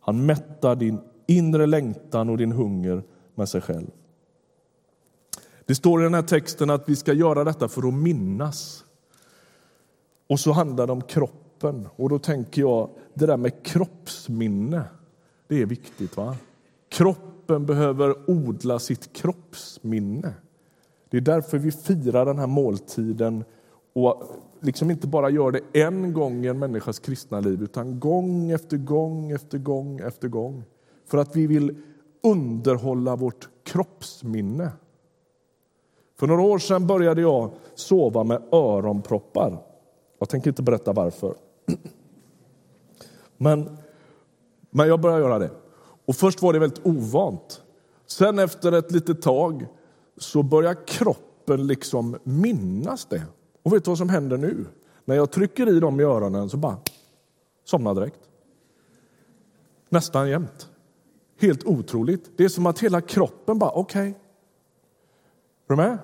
Han 0.00 0.26
mättar 0.26 0.76
din 0.76 1.00
inre 1.26 1.66
längtan 1.66 2.30
och 2.30 2.38
din 2.38 2.52
hunger 2.52 3.02
med 3.36 3.48
sig 3.48 3.60
själv. 3.60 3.90
Det 5.66 5.74
står 5.74 6.00
i 6.00 6.04
den 6.04 6.14
här 6.14 6.22
texten 6.22 6.70
att 6.70 6.88
vi 6.88 6.96
ska 6.96 7.12
göra 7.12 7.44
detta 7.44 7.68
för 7.68 7.88
att 7.88 7.94
minnas. 7.94 8.84
Och 10.26 10.40
så 10.40 10.52
handlar 10.52 10.86
det 10.86 10.92
om 10.92 11.02
kroppen. 11.02 11.88
Och 11.96 12.08
då 12.08 12.18
tänker 12.18 12.62
jag, 12.62 12.90
det 13.14 13.26
där 13.26 13.36
med 13.36 13.62
kroppsminne, 13.62 14.84
det 15.48 15.62
är 15.62 15.66
viktigt. 15.66 16.16
va? 16.16 16.36
Kroppen 16.88 17.66
behöver 17.66 18.30
odla 18.30 18.78
sitt 18.78 19.12
kroppsminne. 19.12 20.34
Det 21.10 21.16
är 21.16 21.20
därför 21.20 21.58
vi 21.58 21.72
firar 21.72 22.26
den 22.26 22.38
här 22.38 22.46
måltiden 22.46 23.44
och 23.92 24.22
liksom 24.60 24.90
inte 24.90 25.06
bara 25.06 25.30
gör 25.30 25.50
det 25.50 25.60
en 25.72 26.12
gång 26.12 26.44
i 26.44 26.48
en 26.48 26.58
människas 26.58 26.98
kristna 26.98 27.40
liv 27.40 27.62
utan 27.62 28.00
gång 28.00 28.50
efter 28.50 28.76
gång 28.76 29.30
efter 29.30 29.58
gång 29.58 30.00
efter 30.00 30.28
gång. 30.28 30.64
För 31.06 31.18
att 31.18 31.36
vi 31.36 31.46
vill 31.46 31.76
underhålla 32.26 33.16
vårt 33.16 33.48
kroppsminne. 33.64 34.72
För 36.18 36.26
några 36.26 36.42
år 36.42 36.58
sedan 36.58 36.86
började 36.86 37.20
jag 37.20 37.50
sova 37.74 38.24
med 38.24 38.42
öronproppar. 38.52 39.62
Jag 40.18 40.28
tänker 40.28 40.50
inte 40.50 40.62
berätta 40.62 40.92
varför. 40.92 41.34
Men, 43.36 43.76
men 44.70 44.88
jag 44.88 45.00
började 45.00 45.22
göra 45.22 45.38
det. 45.38 45.50
Och 46.06 46.16
Först 46.16 46.42
var 46.42 46.52
det 46.52 46.58
väldigt 46.58 46.86
ovant. 46.86 47.62
Sen 48.06 48.38
efter 48.38 48.72
ett 48.72 48.90
litet 48.90 49.22
tag 49.22 49.66
så 50.16 50.42
börjar 50.42 50.86
kroppen 50.86 51.66
liksom 51.66 52.16
minnas 52.22 53.04
det. 53.04 53.22
Och 53.62 53.72
vet 53.72 53.84
du 53.84 53.90
vad 53.90 53.98
som 53.98 54.08
händer 54.08 54.36
nu? 54.36 54.64
När 55.04 55.16
jag 55.16 55.30
trycker 55.30 55.76
i 55.76 55.80
dem 55.80 56.00
i 56.00 56.02
öronen 56.02 56.50
så 56.50 56.56
bara 56.56 56.76
somnar 57.64 57.94
direkt. 57.94 58.20
Nästan 59.88 60.28
jämt. 60.28 60.68
Helt 61.38 61.64
otroligt. 61.64 62.30
Det 62.36 62.44
är 62.44 62.48
som 62.48 62.66
att 62.66 62.78
hela 62.78 63.00
kroppen 63.00 63.58
bara, 63.58 63.70
okej. 63.70 64.10
Okay. 64.10 64.22
Är 65.68 65.68
du 65.68 65.76
med? 65.76 65.98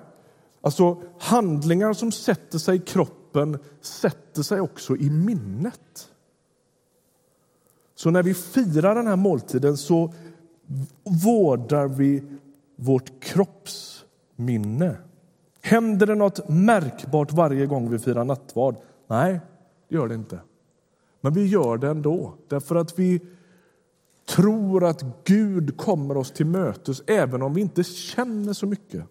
Alltså, 0.61 1.01
handlingar 1.19 1.93
som 1.93 2.11
sätter 2.11 2.57
sig 2.57 2.75
i 2.75 2.79
kroppen 2.79 3.57
sätter 3.81 4.41
sig 4.41 4.61
också 4.61 4.95
i 4.95 5.09
minnet. 5.09 6.09
Så 7.95 8.11
när 8.11 8.23
vi 8.23 8.33
firar 8.33 8.95
den 8.95 9.07
här 9.07 9.15
måltiden 9.15 9.77
så 9.77 10.13
vårdar 11.23 11.87
vi 11.87 12.23
vårt 12.75 13.23
kroppsminne. 13.23 14.95
Händer 15.61 16.07
det 16.07 16.15
något 16.15 16.49
märkbart 16.49 17.31
varje 17.31 17.65
gång 17.65 17.89
vi 17.89 17.99
firar 17.99 18.25
nattvard? 18.25 18.75
Nej, 19.07 19.39
det 19.89 19.95
gör 19.95 20.07
det 20.07 20.15
inte. 20.15 20.39
Men 21.21 21.33
vi 21.33 21.45
gör 21.45 21.77
det 21.77 21.89
ändå, 21.89 22.33
därför 22.47 22.75
att 22.75 22.99
vi 22.99 23.21
tror 24.35 24.83
att 24.83 25.03
Gud 25.23 25.77
kommer 25.77 26.17
oss 26.17 26.31
till 26.31 26.45
mötes 26.45 27.01
även 27.07 27.41
om 27.41 27.53
vi 27.53 27.61
inte 27.61 27.83
känner 27.83 28.53
så 28.53 28.65
mycket. 28.65 29.05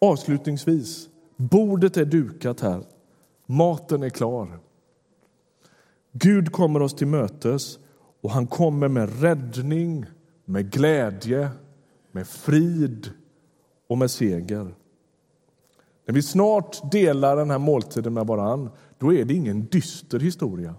Avslutningsvis, 0.00 1.08
bordet 1.36 1.96
är 1.96 2.04
dukat 2.04 2.60
här. 2.60 2.82
Maten 3.46 4.02
är 4.02 4.10
klar. 4.10 4.58
Gud 6.12 6.52
kommer 6.52 6.82
oss 6.82 6.94
till 6.94 7.06
mötes 7.06 7.78
och 8.20 8.30
han 8.30 8.46
kommer 8.46 8.88
med 8.88 9.20
räddning, 9.20 10.06
med 10.44 10.70
glädje, 10.70 11.50
med 12.12 12.26
frid 12.26 13.10
och 13.88 13.98
med 13.98 14.10
seger. 14.10 14.74
När 16.06 16.14
vi 16.14 16.22
snart 16.22 16.92
delar 16.92 17.36
den 17.36 17.50
här 17.50 17.58
måltiden 17.58 18.14
med 18.14 18.26
varann, 18.26 18.70
då 18.98 19.14
är 19.14 19.24
det 19.24 19.34
ingen 19.34 19.66
dyster 19.66 20.20
historia. 20.20 20.74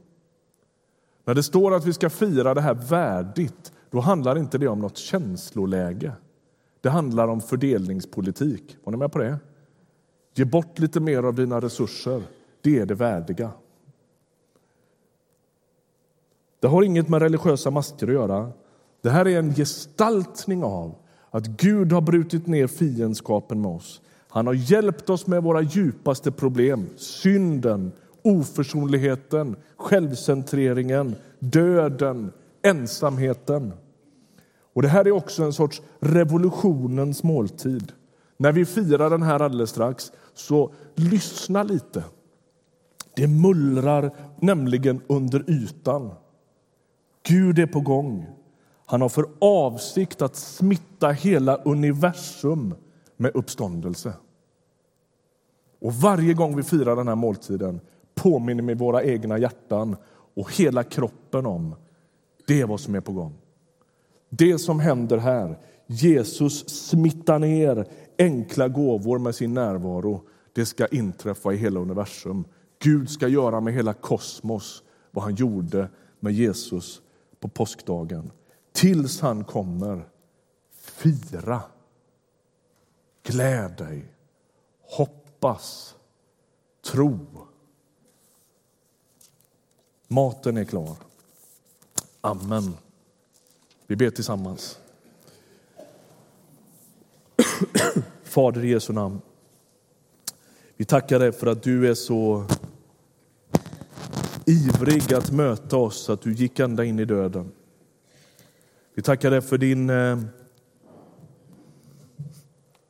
När 1.26 1.36
det 1.36 1.44
står 1.44 1.74
att 1.74 1.86
vi 1.86 1.94
ska 1.94 2.10
fira 2.10 2.54
det 2.54 2.62
här 2.62 2.74
värdigt, 2.74 3.72
då 3.90 4.00
handlar 4.00 4.38
inte 4.38 4.58
det 4.58 4.68
om 4.68 4.80
något 4.80 4.98
känsloläge. 4.98 6.12
Det 6.82 6.90
handlar 6.90 7.28
om 7.28 7.42
fördelningspolitik. 7.42 8.78
Var 8.84 8.92
ni 8.92 8.98
med 8.98 9.12
på 9.12 9.20
det? 9.20 9.40
Ge 10.36 10.46
bort 10.46 10.80
lite 10.80 11.00
mer 11.00 11.24
av 11.24 11.36
dina 11.36 11.62
resurser. 11.62 12.24
Det 12.62 12.80
är 12.80 12.86
det 12.86 12.96
värdiga. 12.96 13.52
Det 16.60 16.68
har 16.68 16.84
inget 16.84 17.10
med 17.10 17.22
religiösa 17.22 17.72
masker 17.72 18.08
att 18.08 18.14
göra. 18.14 18.52
Det 19.02 19.10
här 19.10 19.28
är 19.28 19.40
en 19.40 19.56
gestaltning 19.56 20.64
av 20.64 20.96
att 21.32 21.48
Gud 21.48 21.92
har 21.92 22.02
brutit 22.02 22.48
ner 22.48 22.68
fiendskapen 22.68 23.62
med 23.62 23.72
oss. 23.72 24.02
Han 24.28 24.48
har 24.48 24.54
hjälpt 24.54 25.10
oss 25.10 25.28
med 25.28 25.44
våra 25.44 25.62
djupaste 25.62 26.32
problem, 26.32 26.90
synden, 26.98 27.92
oförsonligheten, 28.26 29.56
självcentreringen, 29.78 31.16
döden, 31.40 32.32
ensamheten. 32.62 33.74
Och 34.74 34.82
Det 34.82 34.88
här 34.88 35.08
är 35.08 35.12
också 35.12 35.44
en 35.44 35.54
sorts 35.54 35.82
revolutionens 36.00 37.24
måltid. 37.24 37.92
När 38.38 38.52
vi 38.52 38.66
firar 38.66 39.10
den 39.10 39.24
här 39.24 39.40
alldeles 39.40 39.70
strax, 39.70 40.12
så 40.34 40.72
lyssna 40.96 41.64
lite. 41.64 42.04
Det 43.16 43.28
mullrar 43.28 44.12
nämligen 44.40 45.02
under 45.08 45.50
ytan. 45.50 46.12
Gud 47.24 47.60
är 47.60 47.68
på 47.68 47.80
gång. 47.80 48.26
Han 48.86 49.02
har 49.02 49.10
för 49.10 49.26
avsikt 49.40 50.22
att 50.22 50.36
smitta 50.36 51.10
hela 51.10 51.56
universum 51.56 52.76
med 53.18 53.36
uppståndelse. 53.36 54.14
Och 55.82 55.94
varje 55.94 56.34
gång 56.34 56.56
vi 56.56 56.64
firar 56.64 56.96
den 56.96 57.08
här 57.08 57.16
måltiden 57.16 57.80
påminner 58.16 58.64
vi 58.64 58.74
våra 58.74 59.04
egna 59.04 59.38
hjärtan 59.38 59.96
och 60.36 60.54
hela 60.54 60.84
kroppen 60.84 61.46
om 61.46 61.76
det 62.48 62.62
är 62.62 62.66
vad 62.66 62.80
som 62.80 62.96
är 62.96 63.02
på 63.02 63.12
gång. 63.12 63.34
Det 64.30 64.60
som 64.60 64.80
händer 64.80 65.18
här, 65.18 65.60
Jesus 65.88 66.70
smittar 66.70 67.40
ner 67.40 67.88
enkla 68.18 68.68
gåvor 68.68 69.20
med 69.20 69.36
sin 69.36 69.54
närvaro, 69.54 70.22
det 70.54 70.66
ska 70.66 70.88
inträffa 70.88 71.54
i 71.54 71.58
hela 71.58 71.80
universum. 71.80 72.46
Gud 72.80 73.10
ska 73.10 73.28
göra 73.28 73.62
med 73.62 73.74
hela 73.74 73.94
kosmos 73.94 74.84
vad 75.12 75.24
han 75.24 75.36
gjorde 75.36 75.90
med 76.20 76.34
Jesus 76.34 77.02
på 77.40 77.48
påskdagen. 77.48 78.32
Tills 78.74 79.22
han 79.22 79.44
kommer, 79.44 80.08
fira. 80.72 81.62
Gläd 83.24 83.78
dig, 83.78 84.06
hoppas, 84.82 85.96
tro. 86.92 87.45
Maten 90.08 90.58
är 90.58 90.66
klar. 90.66 90.96
Amen. 92.22 92.74
Vi 93.88 93.96
ber 93.96 94.10
tillsammans. 94.10 94.80
Fader 98.24 98.64
i 98.64 98.70
Jesu 98.70 98.94
namn. 98.94 99.22
Vi 100.78 100.86
tackar 100.86 101.20
dig 101.20 101.32
för 101.32 101.48
att 101.48 101.64
du 101.64 101.90
är 101.90 101.94
så 101.94 102.46
ivrig 104.46 105.14
att 105.14 105.32
möta 105.32 105.78
oss, 105.78 106.10
att 106.10 106.22
du 106.22 106.34
gick 106.34 106.60
ända 106.60 106.86
in 106.86 107.00
i 107.00 107.06
döden. 107.06 107.52
Vi 108.94 109.02
tackar 109.02 109.32
dig 109.32 109.42
för 109.42 109.58
din 109.58 109.90
eh, 109.90 110.20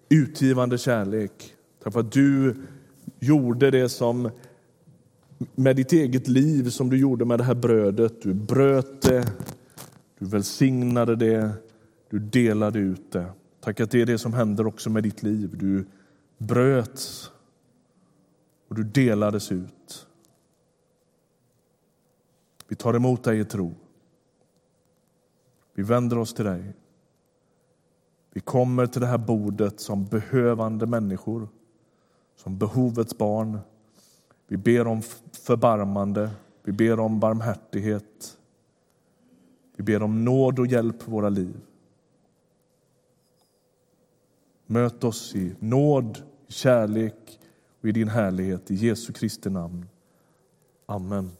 utgivande 0.10 0.78
kärlek. 0.78 1.54
Tack 1.84 1.94
för 1.94 2.00
att 2.00 2.12
du 2.12 2.56
gjorde 3.20 3.72
det 3.72 3.90
som 3.90 4.32
med 5.38 5.76
ditt 5.76 5.94
eget 5.94 6.28
liv 6.28 6.70
som 6.70 6.90
du 6.90 6.98
gjorde 6.98 7.26
med 7.26 7.40
det 7.40 7.44
här 7.44 7.56
brödet. 7.56 8.22
Du 8.22 8.34
bröt 8.34 9.02
det, 9.02 9.34
du 10.20 10.26
välsignade 10.26 11.16
det, 11.16 11.52
du 12.10 12.20
delade 12.20 12.80
ut 12.80 13.12
det. 13.12 13.32
Tack 13.60 13.80
att 13.80 13.92
det 13.92 14.02
är 14.02 14.06
det 14.06 14.18
som 14.18 14.34
händer 14.34 14.68
också 14.68 14.90
med 14.90 15.04
ditt 15.04 15.24
liv. 15.24 15.58
Du 15.58 15.86
bröts 16.38 17.32
och 18.68 18.76
du 18.76 18.84
delades 18.84 19.52
ut. 19.52 20.08
Vi 22.68 22.76
tar 22.76 22.94
emot 22.94 23.24
dig 23.24 23.40
i 23.40 23.46
tro. 23.46 23.74
Vi 25.74 25.84
vänder 25.84 26.18
oss 26.18 26.34
till 26.34 26.46
dig. 26.46 26.74
Vi 28.34 28.42
kommer 28.42 28.88
till 28.88 29.02
det 29.02 29.08
här 29.08 29.18
bordet 29.18 29.80
som 29.80 30.06
behövande 30.06 30.86
människor, 30.86 31.48
som 32.36 32.58
behovets 32.58 33.18
barn. 33.18 33.60
Vi 34.48 34.58
ber 34.58 34.88
om 34.88 35.02
förbarmande, 35.32 36.30
vi 36.64 36.72
ber 36.72 37.00
om 37.00 37.20
barmhärtighet. 37.20 38.38
Vi 39.76 39.84
ber 39.84 40.04
om 40.04 40.26
nåd 40.26 40.60
och 40.60 40.68
hjälp 40.68 41.04
för 41.04 41.12
våra 41.12 41.30
liv. 41.30 41.56
Möt 44.66 45.04
oss 45.04 45.36
i 45.36 45.56
nåd, 45.60 46.22
kärlek 46.48 47.40
och 47.82 47.90
i 47.90 47.92
din 47.92 48.08
härlighet. 48.08 48.72
I 48.72 48.76
Jesu 48.76 49.14
Kristi 49.14 49.50
namn. 49.50 49.86
Amen. 50.86 51.32